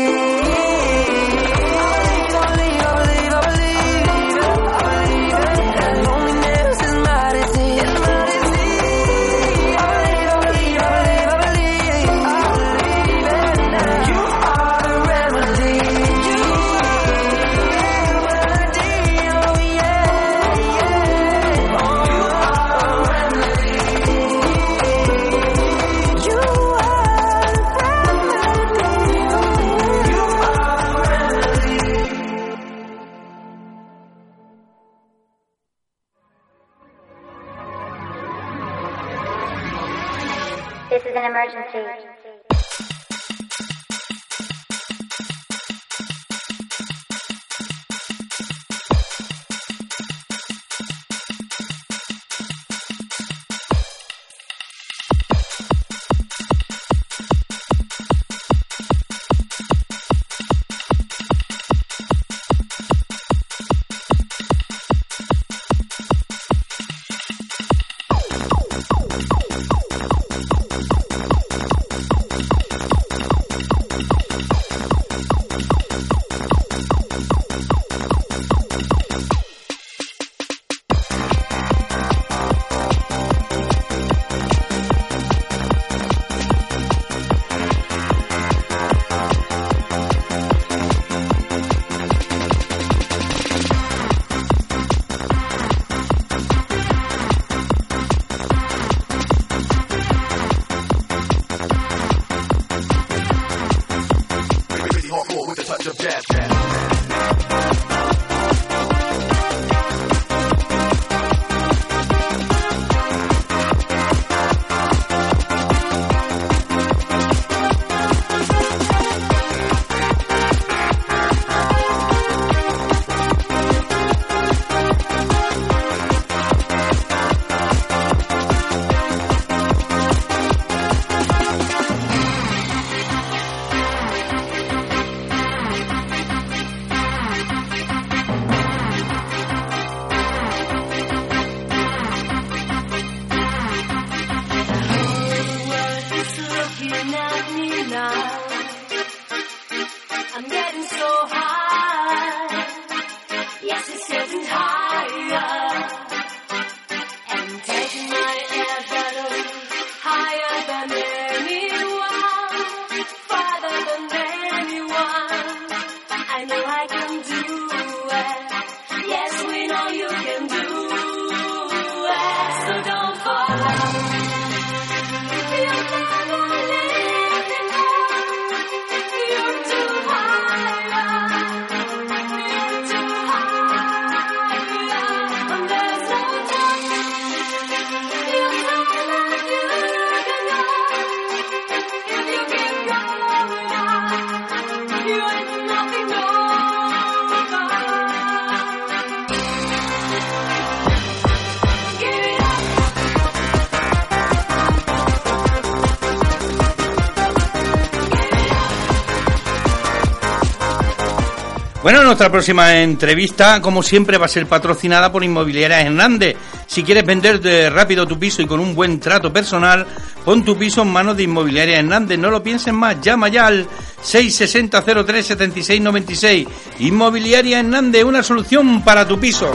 [211.84, 216.34] Bueno, nuestra próxima entrevista, como siempre, va a ser patrocinada por Inmobiliaria Hernández.
[216.66, 219.86] Si quieres vender de rápido tu piso y con un buen trato personal,
[220.24, 222.18] pon tu piso en manos de Inmobiliaria Hernández.
[222.18, 223.66] No lo pienses más, llama ya al
[224.00, 226.48] 660 03 76 96.
[226.78, 229.52] Inmobiliaria Hernández, una solución para tu piso.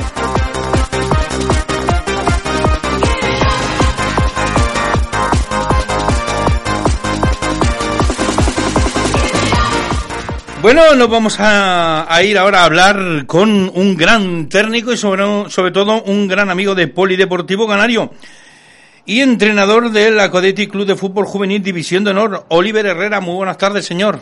[10.61, 15.49] Bueno, nos vamos a, a ir ahora a hablar con un gran técnico y sobre,
[15.49, 18.11] sobre todo un gran amigo de Polideportivo Canario
[19.05, 23.21] y entrenador del Acodeti Club de Fútbol Juvenil División de Honor, Oliver Herrera.
[23.21, 24.19] Muy buenas tardes, señor.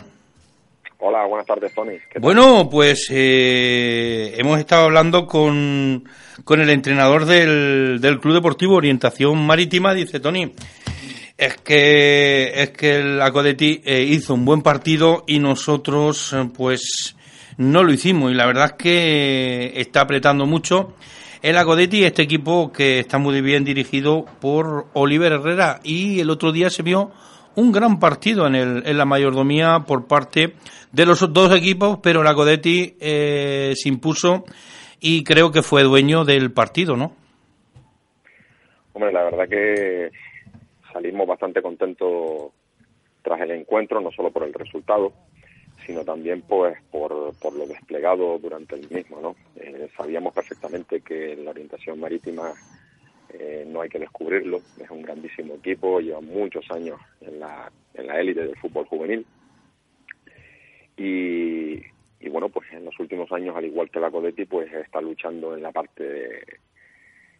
[0.98, 1.96] Hola, buenas tardes, Tony.
[2.20, 6.08] Bueno, pues eh, hemos estado hablando con,
[6.44, 9.92] con el entrenador del, del Club Deportivo Orientación Marítima.
[9.92, 10.52] Dice, Tony,
[11.38, 17.16] es que, es que el Acodeti eh, hizo un buen partido y nosotros, eh, pues,
[17.56, 18.32] no lo hicimos.
[18.32, 20.94] Y la verdad es que está apretando mucho
[21.40, 25.78] el Acodeti, este equipo que está muy bien dirigido por Oliver Herrera.
[25.84, 27.12] Y el otro día se vio
[27.54, 30.54] un gran partido en, el, en la mayordomía por parte
[30.90, 34.44] de los dos equipos, pero el Acodeti eh, se impuso
[34.98, 37.12] y creo que fue dueño del partido, ¿no?
[38.92, 40.10] Hombre, la verdad que
[40.98, 42.50] salimos bastante contentos
[43.22, 45.12] tras el encuentro, no solo por el resultado,
[45.86, 49.20] sino también pues por, por lo desplegado durante el mismo.
[49.20, 49.36] ¿no?
[49.56, 52.52] Eh, sabíamos perfectamente que la orientación marítima
[53.28, 58.06] eh, no hay que descubrirlo, es un grandísimo equipo, lleva muchos años en la, en
[58.08, 59.24] la élite del fútbol juvenil
[60.96, 61.80] y,
[62.28, 65.62] bueno, pues en los últimos años, al igual que la Codetti, pues está luchando en
[65.62, 66.42] la parte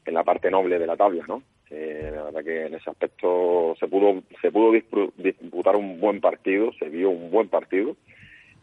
[0.04, 1.42] en la parte noble de la tabla, ¿no?
[1.70, 6.72] Eh, la verdad que en ese aspecto se pudo se pudo disputar un buen partido,
[6.78, 7.96] se vio un buen partido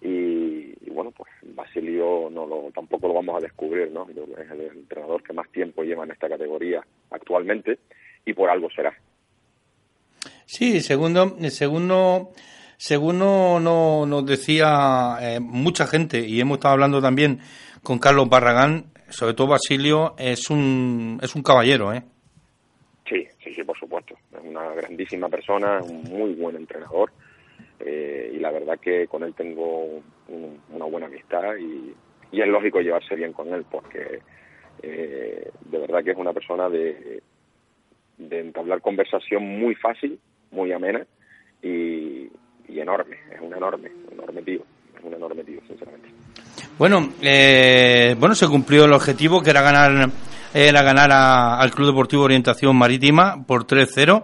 [0.02, 4.08] y, bueno, pues Basilio no lo, tampoco lo vamos a descubrir, ¿no?
[4.10, 7.80] Es el entrenador que más tiempo lleva en esta categoría actualmente
[8.26, 8.94] y por algo será.
[10.46, 12.32] Sí, segundo, segundo,
[12.78, 17.40] según no, no, nos decía eh, mucha gente, y hemos estado hablando también
[17.82, 22.04] con Carlos Barragán, sobre todo Basilio, es un, es un caballero, ¿eh?
[23.08, 24.16] Sí, sí, sí, por supuesto.
[24.34, 27.12] Es una grandísima persona, un muy buen entrenador.
[27.80, 31.94] Eh, y la verdad que con él tengo una buena amistad y,
[32.32, 34.22] y, es lógico llevarse bien con él porque
[34.82, 37.22] eh, de verdad que es una persona de,
[38.18, 40.20] de entablar conversación muy fácil,
[40.52, 41.06] muy amena
[41.62, 42.30] y,
[42.68, 44.62] y enorme, es un enorme, enorme tío,
[44.98, 46.10] es un enorme tío, sinceramente.
[46.78, 50.10] Bueno, eh, bueno, se cumplió el objetivo que era ganar,
[50.58, 54.24] era ganar al Club Deportivo Orientación Marítima por 3-0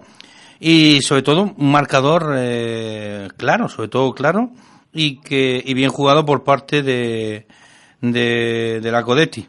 [0.62, 4.50] y sobre todo un marcador eh, claro, sobre todo claro
[4.94, 7.48] y que y bien jugado por parte de,
[8.00, 9.46] de, la Codetti.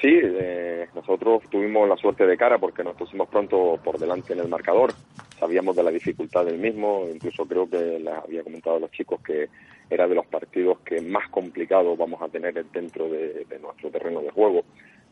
[0.00, 4.38] Sí, eh, nosotros tuvimos la suerte de cara porque nos pusimos pronto por delante en
[4.38, 4.92] el marcador.
[5.40, 9.20] Sabíamos de la dificultad del mismo, incluso creo que les había comentado a los chicos
[9.22, 9.48] que
[9.90, 14.30] era de los partidos que más complicados vamos a tener dentro de, nuestro terreno de
[14.30, 14.62] juego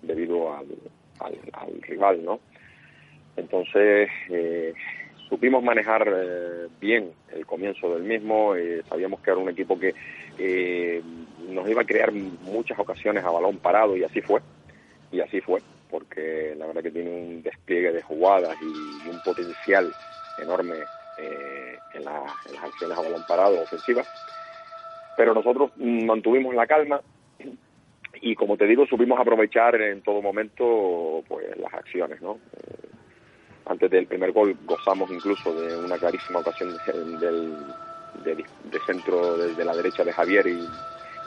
[0.02, 0.66] debido al,
[1.82, 2.40] rival, ¿no?
[3.36, 4.74] Entonces, eh,
[5.28, 9.94] supimos manejar eh, bien el comienzo del mismo, eh, sabíamos que era un equipo que
[11.48, 14.40] nos iba a crear muchas ocasiones a balón parado y así fue,
[15.10, 15.60] y así fue,
[15.90, 19.92] porque la verdad que tiene un despliegue de jugadas y un potencial
[20.40, 20.76] enorme
[21.18, 24.06] eh, en, las acciones a balón parado ofensivas.
[25.16, 27.00] Pero nosotros mantuvimos la calma
[28.20, 32.20] y, como te digo, supimos aprovechar en todo momento pues las acciones.
[32.20, 32.38] ¿no?
[32.56, 32.88] Eh,
[33.66, 36.76] antes del primer gol gozamos incluso de una clarísima ocasión
[37.20, 37.52] del,
[38.24, 40.66] de, centro desde la derecha de Javier y,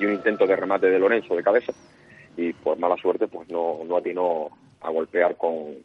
[0.04, 1.72] un intento de remate de Lorenzo de cabeza
[2.36, 4.50] y por mala suerte pues no, no atinó
[4.82, 5.76] a golpear con,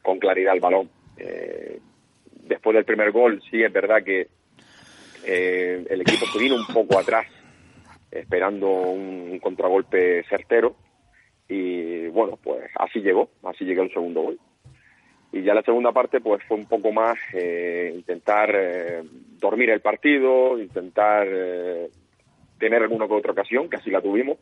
[0.00, 0.88] con claridad el balón.
[1.16, 1.80] Eh,
[2.44, 4.28] después del primer gol, sí es verdad que
[5.24, 7.26] eh, el equipo se vino un poco atrás,
[8.10, 10.76] esperando un, contragolpe certero.
[11.48, 14.40] Y bueno, pues así llegó, así llegó el segundo gol.
[15.32, 19.02] Y ya la segunda parte, pues fue un poco más eh, intentar eh,
[19.38, 21.26] dormir el partido, intentar
[22.58, 24.38] tener alguna que otra ocasión, que así la tuvimos.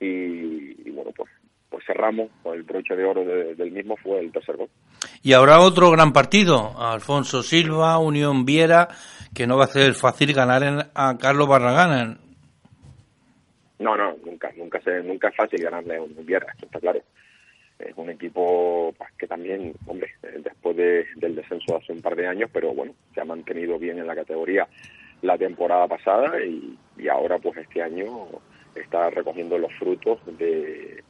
[0.00, 1.30] Y, bueno, pues
[1.72, 4.68] pues cerramos con el broche de oro del mismo fue el tercer gol.
[5.22, 8.88] Y habrá otro gran partido, Alfonso Silva, Unión Viera,
[9.34, 12.18] que no va a ser fácil ganar a Carlos Barragán.
[13.82, 17.00] No, no, nunca, nunca, se, nunca es fácil ganarle a Viera, esto está claro.
[17.78, 22.28] Es un equipo pues, que también, hombre, eh, después del descenso hace un par de
[22.28, 24.68] años, pero bueno, se ha mantenido bien en la categoría
[25.22, 28.28] la temporada pasada y, y ahora pues este año
[28.74, 31.02] está recogiendo los frutos de,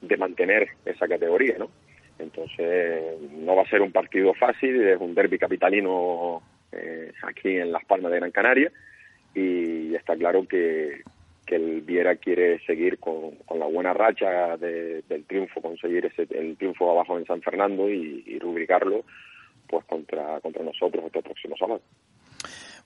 [0.00, 1.70] de mantener esa categoría, ¿no?
[2.18, 6.42] Entonces, no va a ser un partido fácil, es un derby capitalino
[6.72, 8.72] eh, aquí en Las Palmas de Gran Canaria
[9.34, 11.02] y está claro que,
[11.48, 16.56] que el Viera quiere seguir con, con la buena racha del triunfo, conseguir ese, el
[16.58, 19.04] triunfo abajo en San Fernando y, rubricarlo
[19.66, 21.80] pues contra, contra nosotros este próximo sábado.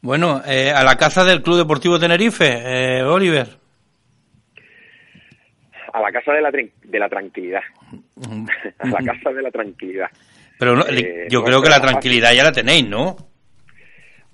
[0.01, 3.63] Bueno, eh, a la casa del Club Deportivo Tenerife, eh, Oliver
[5.93, 7.61] a la casa de la, de la tranquilidad.
[8.79, 10.09] a la casa de la tranquilidad.
[10.59, 13.17] Pero eh, yo creo que la tranquilidad ya la tenéis, ¿no?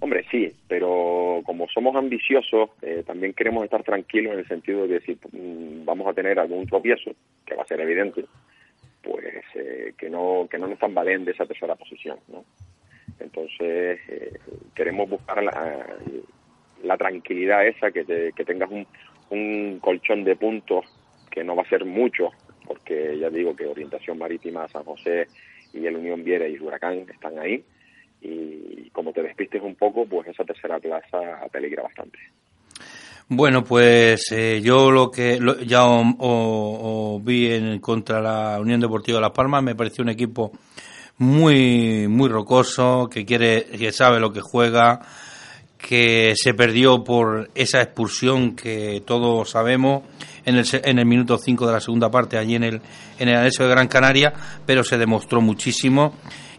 [0.00, 5.00] Hombre, sí, pero como somos ambiciosos, eh, también queremos estar tranquilos en el sentido de
[5.00, 7.10] que si mm, vamos a tener algún tropiezo,
[7.44, 8.24] que va a ser evidente,
[9.02, 12.44] pues eh, que no que no nos tambalen de esa tercera posición, ¿no?
[13.18, 13.98] Entonces,
[14.74, 18.86] queremos buscar la, tranquilidad esa, que, que tengas un,
[19.30, 20.84] un colchón de puntos
[21.30, 22.30] que no va a ser mucho,
[22.66, 25.28] porque ya digo que Orientación Marítima, San José
[25.72, 27.64] y el Unión Viera y Huracán están ahí.
[28.20, 32.18] Y como te despistes un poco, pues esa tercera plaza peligra bastante.
[33.30, 39.22] Bueno, pues eh, yo lo que ya o, vi en contra la Unión Deportiva de
[39.22, 40.50] Las Palmas me pareció un equipo
[41.18, 45.00] muy, muy rocoso, que quiere, que sabe lo que juega,
[45.76, 50.04] que se perdió por esa expulsión que todos sabemos
[50.46, 52.80] en el, en el minuto 5 de la segunda parte allí en el,
[53.18, 54.32] en el anexo de Gran Canaria,
[54.64, 56.14] pero se demostró muchísimo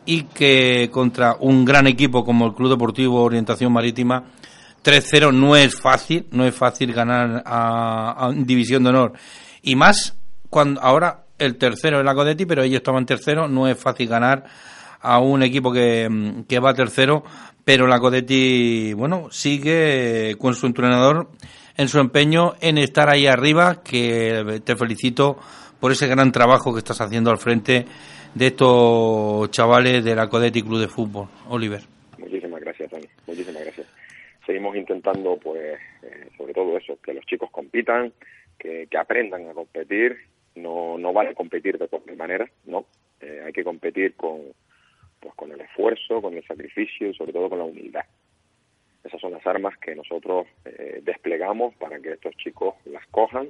[0.05, 4.23] y que contra un gran equipo como el Club Deportivo Orientación Marítima
[4.83, 9.13] 3-0 no es fácil, no es fácil ganar a, a División de Honor.
[9.61, 10.15] Y más
[10.49, 14.45] cuando ahora el tercero es la Codetti, pero ellos estaban tercero, no es fácil ganar
[15.01, 17.23] a un equipo que, mm, que va tercero,
[17.63, 21.29] pero la Codetti, bueno, sigue con su entrenador
[21.77, 25.37] en su empeño en estar ahí arriba, que te felicito
[25.79, 27.85] por ese gran trabajo que estás haciendo al frente
[28.35, 31.27] de estos chavales de la Codetti Club de Fútbol.
[31.49, 31.81] Oliver.
[32.17, 33.07] Muchísimas gracias, Tony.
[33.27, 33.87] Muchísimas gracias.
[34.45, 38.13] Seguimos intentando, pues, eh, sobre todo eso, que los chicos compitan,
[38.57, 40.17] que, que aprendan a competir.
[40.55, 42.85] No, no vale competir de cualquier manera, no.
[43.21, 44.41] Eh, hay que competir con,
[45.19, 48.05] pues, con el esfuerzo, con el sacrificio y sobre todo con la humildad.
[49.03, 53.49] Esas son las armas que nosotros eh, desplegamos para que estos chicos las cojan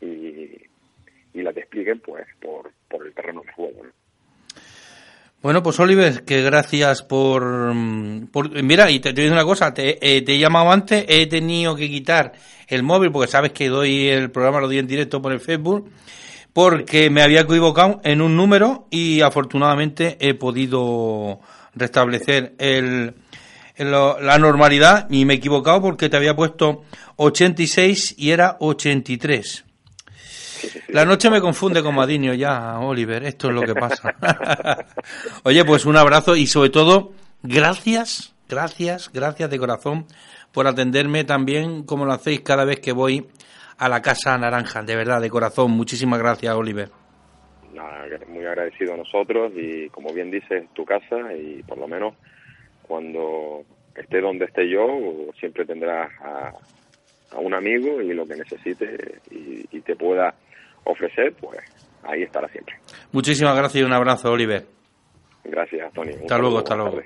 [0.00, 0.50] y,
[1.32, 3.84] y las desplieguen, pues, por, por el terreno de juego.
[3.84, 4.01] ¿no?
[5.42, 10.22] Bueno, pues Oliver, que gracias por, mira, y te, te digo una cosa, te, eh,
[10.22, 12.32] te he llamado antes, he tenido que quitar
[12.68, 15.90] el móvil porque sabes que doy el programa, lo doy en directo por el Facebook,
[16.52, 21.40] porque me había equivocado en un número y afortunadamente he podido
[21.74, 23.14] restablecer el,
[23.78, 26.84] la normalidad y me he equivocado porque te había puesto
[27.16, 29.64] 86 y era 83.
[30.88, 33.24] La noche me confunde con Madinio ya, Oliver.
[33.24, 34.14] Esto es lo que pasa.
[35.44, 37.12] Oye, pues un abrazo y sobre todo,
[37.42, 40.06] gracias, gracias, gracias de corazón
[40.52, 43.26] por atenderme también como lo hacéis cada vez que voy
[43.78, 44.82] a la Casa Naranja.
[44.82, 45.72] De verdad, de corazón.
[45.72, 46.90] Muchísimas gracias, Oliver.
[48.28, 52.14] Muy agradecido a nosotros y como bien dices, tu casa y por lo menos
[52.82, 53.64] cuando
[53.94, 54.86] esté donde esté yo,
[55.38, 56.52] siempre tendrás a,
[57.32, 60.34] a un amigo y lo que necesite y, y te pueda
[60.84, 61.60] ofrecer, pues
[62.04, 62.76] ahí estará siempre.
[63.12, 64.66] Muchísimas gracias y un abrazo, Oliver.
[65.44, 66.12] Gracias, Tony.
[66.12, 67.00] Hasta luego, hasta luego.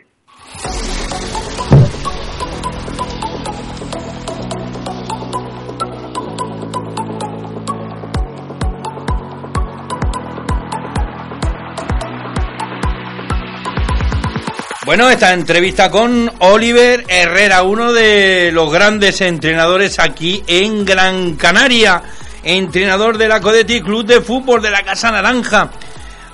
[14.87, 22.01] Bueno, esta entrevista con Oliver Herrera, uno de los grandes entrenadores aquí en Gran Canaria,
[22.47, 25.71] entrenador de la Codetti Club de Fútbol de la Casa Naranja.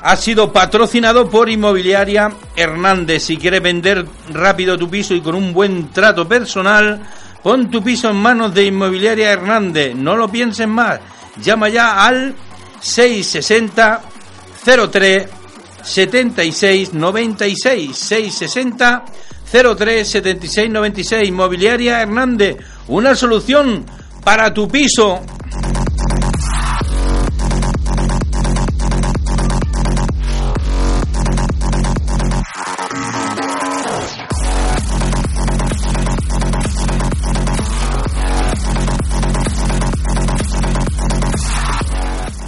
[0.02, 3.22] Ha sido patrocinado por Inmobiliaria Hernández.
[3.24, 7.00] Si quieres vender rápido tu piso y con un buen trato personal,
[7.42, 9.94] pon tu piso en manos de Inmobiliaria Hernández.
[9.94, 11.00] No lo pienses más.
[11.40, 12.34] Llama ya al
[12.80, 14.02] 660
[14.90, 15.28] 03
[15.82, 19.04] 76 96 660
[19.50, 22.56] 03 76 96 Inmobiliaria Hernández,
[22.88, 23.86] una solución
[24.22, 25.22] para tu piso.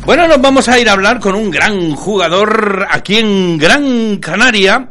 [0.06, 4.90] Bueno, nos vamos a ir a hablar con un gran jugador aquí en Gran Canaria,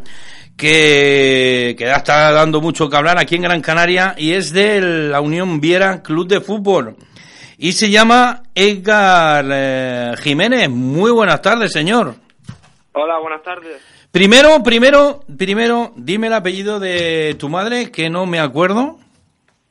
[0.58, 5.22] que, que está dando mucho que hablar aquí en Gran Canaria, y es de la
[5.22, 6.96] Unión Viera Club de Fútbol.
[7.60, 10.68] Y se llama Edgar eh, Jiménez.
[10.70, 12.16] Muy buenas tardes, señor.
[12.94, 13.82] Hola, buenas tardes.
[14.12, 18.98] Primero, primero, primero, dime el apellido de tu madre, que no me acuerdo.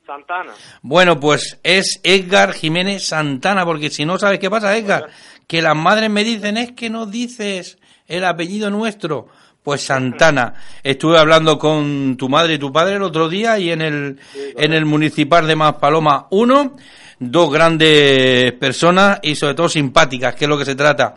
[0.05, 0.53] Santana.
[0.81, 5.09] Bueno, pues es Edgar Jiménez Santana, porque si no sabes qué pasa, Edgar,
[5.47, 9.27] que las madres me dicen es que no dices el apellido nuestro.
[9.63, 10.55] Pues Santana.
[10.83, 14.19] Estuve hablando con tu madre y tu padre el otro día y en el,
[14.57, 16.75] en el municipal de Maspaloma 1,
[17.19, 21.15] dos grandes personas y sobre todo simpáticas, que es lo que se trata.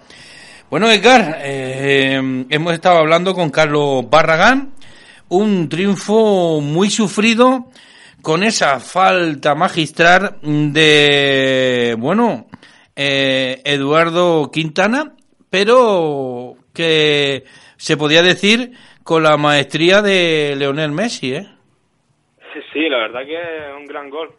[0.71, 4.73] Bueno, Edgar, eh, hemos estado hablando con Carlos Barragán,
[5.29, 7.69] un triunfo muy sufrido
[8.23, 12.47] con esa falta magistral de, bueno,
[12.97, 15.15] eh, Eduardo Quintana,
[15.51, 17.45] pero que
[17.77, 18.73] se podía decir
[19.05, 21.47] con la maestría de Leonel Messi, ¿eh?
[22.73, 24.31] Sí, la verdad que es un gran gol.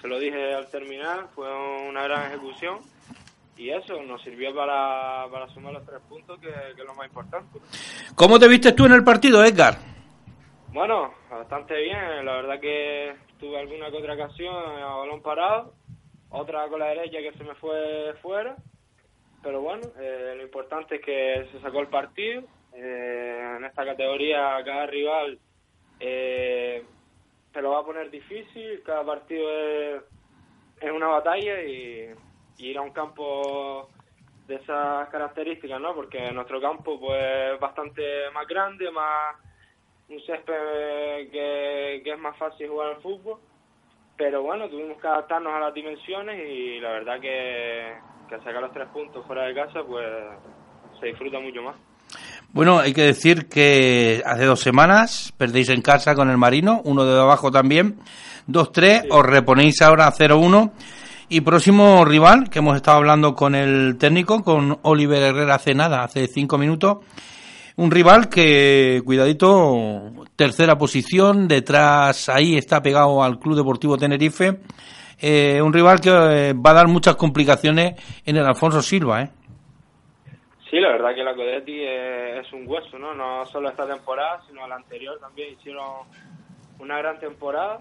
[0.00, 1.46] Se lo dije al terminar, fue
[1.88, 2.78] una gran ejecución
[3.56, 7.06] y eso nos sirvió para, para sumar los tres puntos, que, que es lo más
[7.06, 7.58] importante.
[8.14, 9.76] ¿Cómo te viste tú en el partido, Edgar?
[10.72, 12.24] Bueno, bastante bien.
[12.24, 15.72] La verdad que tuve alguna que otra ocasión a balón parado,
[16.30, 18.56] otra con la derecha que se me fue fuera.
[19.42, 22.42] Pero bueno, eh, lo importante es que se sacó el partido.
[22.72, 25.38] Eh, en esta categoría cada rival
[25.98, 26.84] eh,
[27.54, 30.02] lo va a poner difícil, cada partido es,
[30.80, 32.10] es una batalla y,
[32.58, 33.88] y ir a un campo
[34.46, 35.94] de esas características, ¿no?
[35.94, 39.36] Porque nuestro campo pues es bastante más grande, más
[40.08, 43.40] un césped que, que es más fácil jugar al fútbol,
[44.16, 47.94] pero bueno, tuvimos que adaptarnos a las dimensiones y la verdad que,
[48.28, 50.06] que sacar los tres puntos fuera de casa pues
[51.00, 51.76] se disfruta mucho más.
[52.52, 57.04] Bueno, hay que decir que hace dos semanas perdéis en casa con el Marino, uno
[57.04, 57.98] de abajo también,
[58.48, 60.72] 2-3, os reponéis ahora a 0-1.
[61.28, 66.04] Y próximo rival, que hemos estado hablando con el técnico, con Oliver Herrera hace nada,
[66.04, 66.98] hace cinco minutos.
[67.78, 74.60] Un rival que, cuidadito, tercera posición, detrás ahí está pegado al Club Deportivo Tenerife.
[75.20, 79.30] Eh, un rival que eh, va a dar muchas complicaciones en el Alfonso Silva, ¿eh?
[80.70, 83.14] Sí, la verdad que la Codetti es, un hueso, ¿no?
[83.14, 86.06] No solo esta temporada, sino la anterior también hicieron
[86.78, 87.80] una gran temporada.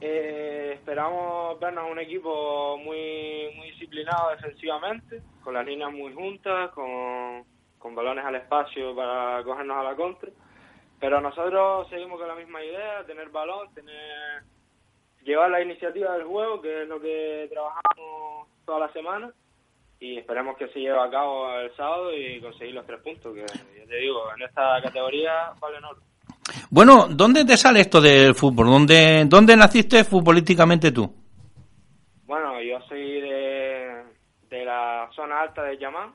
[0.00, 7.44] Eh, esperamos vernos un equipo muy, muy disciplinado defensivamente, con las líneas muy juntas, con,
[7.78, 10.30] con balones al espacio para cogernos a la contra.
[11.00, 14.42] Pero nosotros seguimos con la misma idea, tener balón, tener
[15.28, 19.30] llevar la iniciativa del juego, que es lo que trabajamos toda la semana,
[20.00, 23.40] y esperemos que se lleve a cabo el sábado y conseguir los tres puntos, que
[23.40, 26.00] ya te digo, en esta categoría valen oro.
[26.70, 28.66] Bueno, ¿dónde te sale esto del fútbol?
[28.66, 31.12] ¿Dónde, dónde naciste futbolísticamente tú?
[32.24, 34.04] Bueno, yo soy de,
[34.48, 36.12] de la zona alta de Yamán.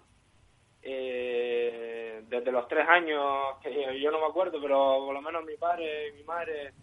[0.86, 5.56] Eh, desde los tres años, que yo no me acuerdo, pero por lo menos mi
[5.56, 6.74] padre y mi madre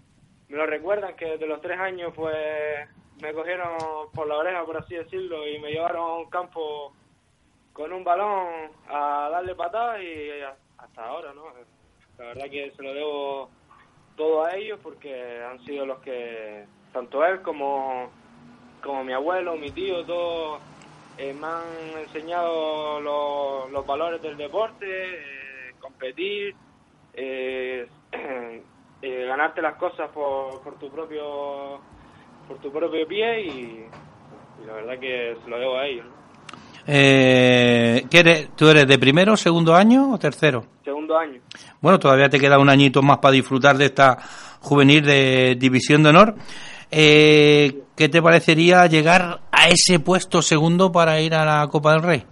[0.48, 2.88] me lo recuerdan, que desde los tres años pues
[3.20, 3.76] me cogieron
[4.14, 6.94] por la oreja, por así decirlo, y me llevaron a un campo
[7.72, 10.30] con un balón a darle patadas y
[10.78, 11.44] hasta ahora, ¿no?
[12.18, 13.50] La verdad que se lo debo
[14.16, 18.10] todo a ellos porque han sido los que, tanto él como,
[18.82, 20.60] como mi abuelo, mi tío, todos
[21.20, 26.54] eh, me han enseñado los, los valores del deporte, eh, competir,
[27.12, 27.86] eh,
[29.02, 31.80] eh, ganarte las cosas por, por tu propio
[32.48, 33.86] por tu propio pie y,
[34.62, 36.06] y la verdad que se lo debo a ellos.
[36.06, 36.20] ¿no?
[36.86, 40.64] Eh, ¿qué eres, ¿Tú eres de primero, segundo año o tercero?
[40.84, 41.40] Segundo año.
[41.80, 44.18] Bueno, todavía te queda un añito más para disfrutar de esta
[44.60, 46.34] juvenil de División de Honor.
[46.90, 52.02] Eh, ¿Qué te parecería llegar a ese puesto segundo para ir a la Copa del
[52.02, 52.22] Rey?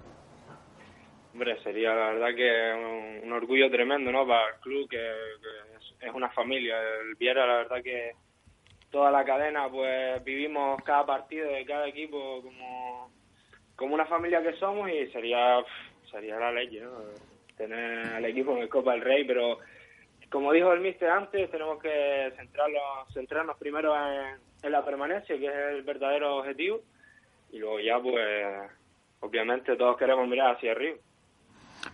[1.34, 4.26] Hombre, sería la verdad que un, orgullo tremendo, ¿no?
[4.26, 4.96] Para el club, que,
[6.00, 6.74] es, una familia.
[7.02, 8.12] El Viera, la verdad que
[8.90, 13.10] toda la cadena, pues vivimos cada partido de cada equipo como,
[13.76, 15.62] como una familia que somos y sería,
[16.10, 16.92] sería la ley, ¿no?
[17.58, 19.58] Tener al equipo en el Copa del Rey, pero
[20.30, 22.80] como dijo el mister antes, tenemos que centrarlo,
[23.12, 26.80] centrarnos primero en, en la permanencia, que es el verdadero objetivo,
[27.52, 28.70] y luego ya, pues,
[29.20, 30.96] obviamente todos queremos mirar hacia arriba.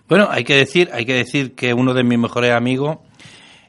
[0.09, 2.99] Bueno, hay que decir, hay que decir que uno de mis mejores amigos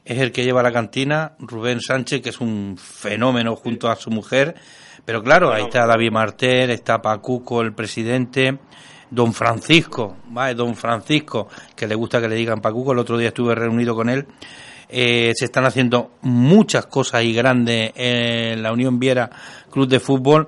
[0.04, 4.10] es el que lleva la cantina, Rubén Sánchez, que es un fenómeno junto a su
[4.10, 4.54] mujer.
[5.04, 8.58] Pero claro, ahí está David Martel, está Pacuco, el presidente,
[9.10, 10.54] don Francisco, ¿vale?
[10.54, 14.08] Don Francisco, que le gusta que le digan Pacuco, el otro día estuve reunido con
[14.08, 14.26] él.
[14.88, 19.30] Eh, se están haciendo muchas cosas y grandes en la Unión Viera
[19.70, 20.46] Club de Fútbol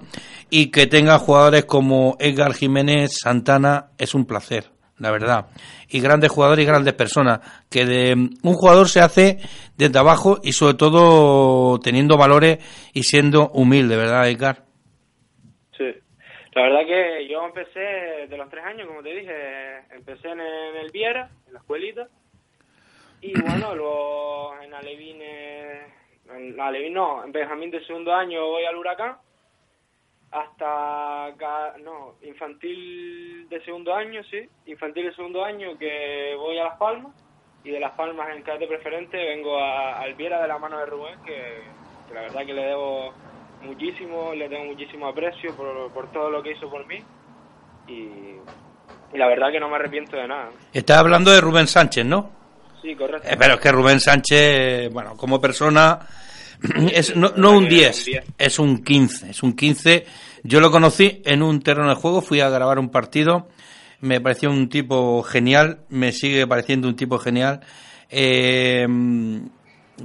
[0.51, 5.47] y que tenga jugadores como Edgar Jiménez Santana es un placer, la verdad.
[5.89, 7.41] Y grandes jugadores y grandes personas,
[7.71, 9.39] que de un jugador se hace
[9.77, 12.59] desde abajo y sobre todo teniendo valores
[12.95, 14.65] y siendo humilde, ¿verdad, Edgar?
[15.77, 15.93] Sí.
[16.55, 19.33] La verdad que yo empecé de los tres años, como te dije,
[19.91, 22.09] empecé en, el Viera, en la escuelita,
[23.21, 25.87] y bueno, luego en Alevín, eh,
[26.35, 29.17] en Alevín no, en Benjamín de segundo año voy al Huracán,
[30.31, 31.35] hasta,
[31.83, 37.13] no, infantil de segundo año, sí, infantil de segundo año que voy a Las Palmas,
[37.65, 40.87] y de Las Palmas en cadete preferente vengo a, al Viera de la mano de
[40.87, 41.63] Rubén, que,
[42.15, 43.13] la verdad que le debo
[43.63, 46.99] muchísimo, le tengo muchísimo aprecio por, por todo lo que hizo por mí,
[47.89, 48.37] y
[49.17, 50.51] la verdad que no me arrepiento de nada.
[50.73, 52.38] Estás hablando de Rubén Sánchez, ¿no?
[52.89, 53.29] Sí, correcto.
[53.29, 55.99] Eh, pero es que Rubén Sánchez, bueno, como persona,
[56.91, 58.07] es no, no un 10,
[58.39, 60.07] es un 15, es un 15.
[60.43, 63.51] Yo lo conocí en un terreno de juego, fui a grabar un partido,
[64.01, 67.61] me pareció un tipo genial, me sigue pareciendo un tipo genial.
[68.09, 68.87] Eh,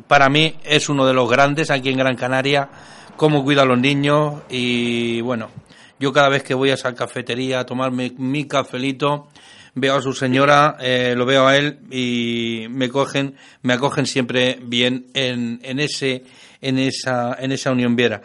[0.05, 2.67] para mí es uno de los grandes aquí en Gran Canaria,
[3.15, 5.49] cómo cuida a los niños y bueno,
[6.01, 9.29] yo cada vez que voy a esa cafetería a tomarme mi cafelito,
[9.75, 14.59] veo a su señora, eh, lo veo a él y me cogen, me acogen siempre
[14.61, 16.23] bien en, en ese,
[16.61, 18.21] en esa, en esa unión viera.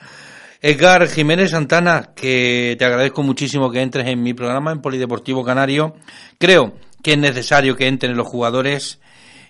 [0.61, 5.95] Edgar Jiménez Santana, que te agradezco muchísimo que entres en mi programa en Polideportivo Canario.
[6.37, 9.01] Creo que es necesario que entren los jugadores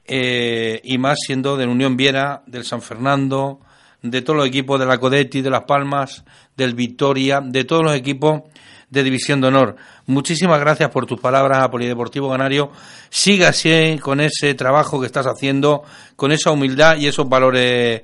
[0.05, 3.61] eh, y más siendo de la Unión Viera, del San Fernando,
[4.03, 6.25] de todos los equipos de la Codetti, de Las Palmas,
[6.57, 8.43] del Victoria, de todos los equipos
[8.90, 9.77] de División de Honor.
[10.06, 12.70] Muchísimas gracias por tus palabras a Polideportivo Canario.
[13.10, 15.82] Siga así con ese trabajo que estás haciendo,
[16.16, 18.02] con esa humildad y esos valores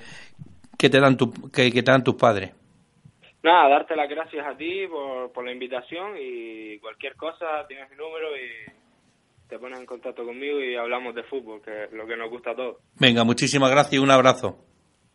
[0.78, 2.52] que te dan, tu, que, que te dan tus padres.
[3.42, 7.96] Nada, darte las gracias a ti por, por la invitación y cualquier cosa tienes mi
[7.96, 8.72] número y
[9.48, 12.52] te pones en contacto conmigo y hablamos de fútbol, que es lo que nos gusta
[12.52, 12.76] a todos.
[12.98, 14.58] Venga, muchísimas gracias y un abrazo.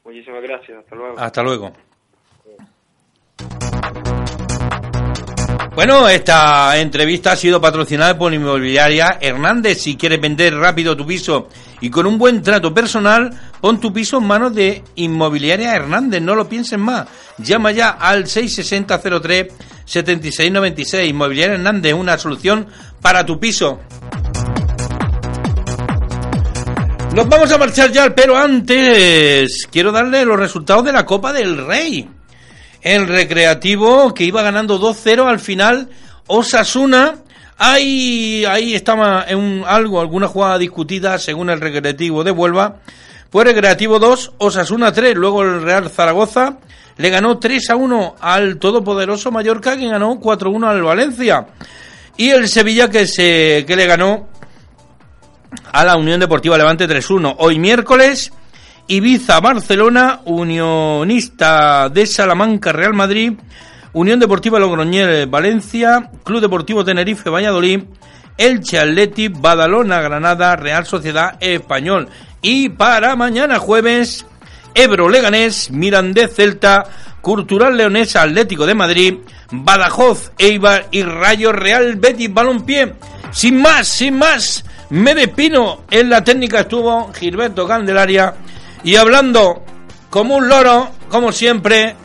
[0.04, 1.20] Muchísimas gracias, hasta luego.
[1.20, 1.74] Hasta luego.
[5.80, 9.82] Bueno, esta entrevista ha sido patrocinada por Inmobiliaria Hernández.
[9.82, 11.48] Si quieres vender rápido tu piso
[11.80, 13.32] y con un buen trato personal,
[13.62, 16.22] pon tu piso en manos de Inmobiliaria Hernández.
[16.22, 17.08] No lo pienses más.
[17.38, 19.54] Llama ya al 66003
[19.86, 21.10] 7696.
[21.10, 22.68] Inmobiliaria Hernández, una solución
[23.02, 23.80] para tu piso.
[27.16, 31.66] Nos vamos a marchar ya, pero antes quiero darle los resultados de la Copa del
[31.66, 32.19] Rey.
[32.82, 35.90] El Recreativo que iba ganando 2-0 al final.
[36.28, 37.16] Osasuna.
[37.58, 42.78] Ahí, ahí estaba en algo, alguna jugada discutida según el Recreativo de Huelva.
[43.30, 45.16] Pues Recreativo 2, Osasuna 3.
[45.16, 46.58] Luego el Real Zaragoza
[46.98, 51.48] le ganó 3 a 1 al todopoderoso Mallorca que ganó 4 a 1 al Valencia.
[52.18, 54.28] Y el Sevilla que se que le ganó
[55.72, 57.36] a la Unión Deportiva Levante 3-1.
[57.40, 58.32] Hoy miércoles,
[58.92, 63.34] Ibiza, Barcelona, Unionista de Salamanca, Real Madrid,
[63.94, 67.84] Unión Deportiva Logroñel, Valencia, Club Deportivo Tenerife, Valladolid,
[68.36, 72.10] Elche Atleti, Badalona, Granada, Real Sociedad Español.
[72.42, 74.26] Y para mañana jueves,
[74.74, 76.84] Ebro Leganés, Mirandés Celta,
[77.22, 79.14] Cultural Leonesa Atlético de Madrid,
[79.52, 82.96] Badajoz, Eibar y Rayo Real Betis Balompié.
[83.30, 85.84] Sin más, sin más, me despino.
[85.92, 88.34] En la técnica estuvo Gilberto Candelaria
[88.84, 89.64] y hablando
[90.10, 91.96] como un loro, como siempre,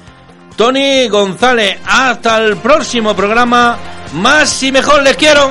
[0.56, 1.78] Tony González.
[1.86, 3.76] Hasta el próximo programa.
[4.14, 5.50] Más y mejor les quiero.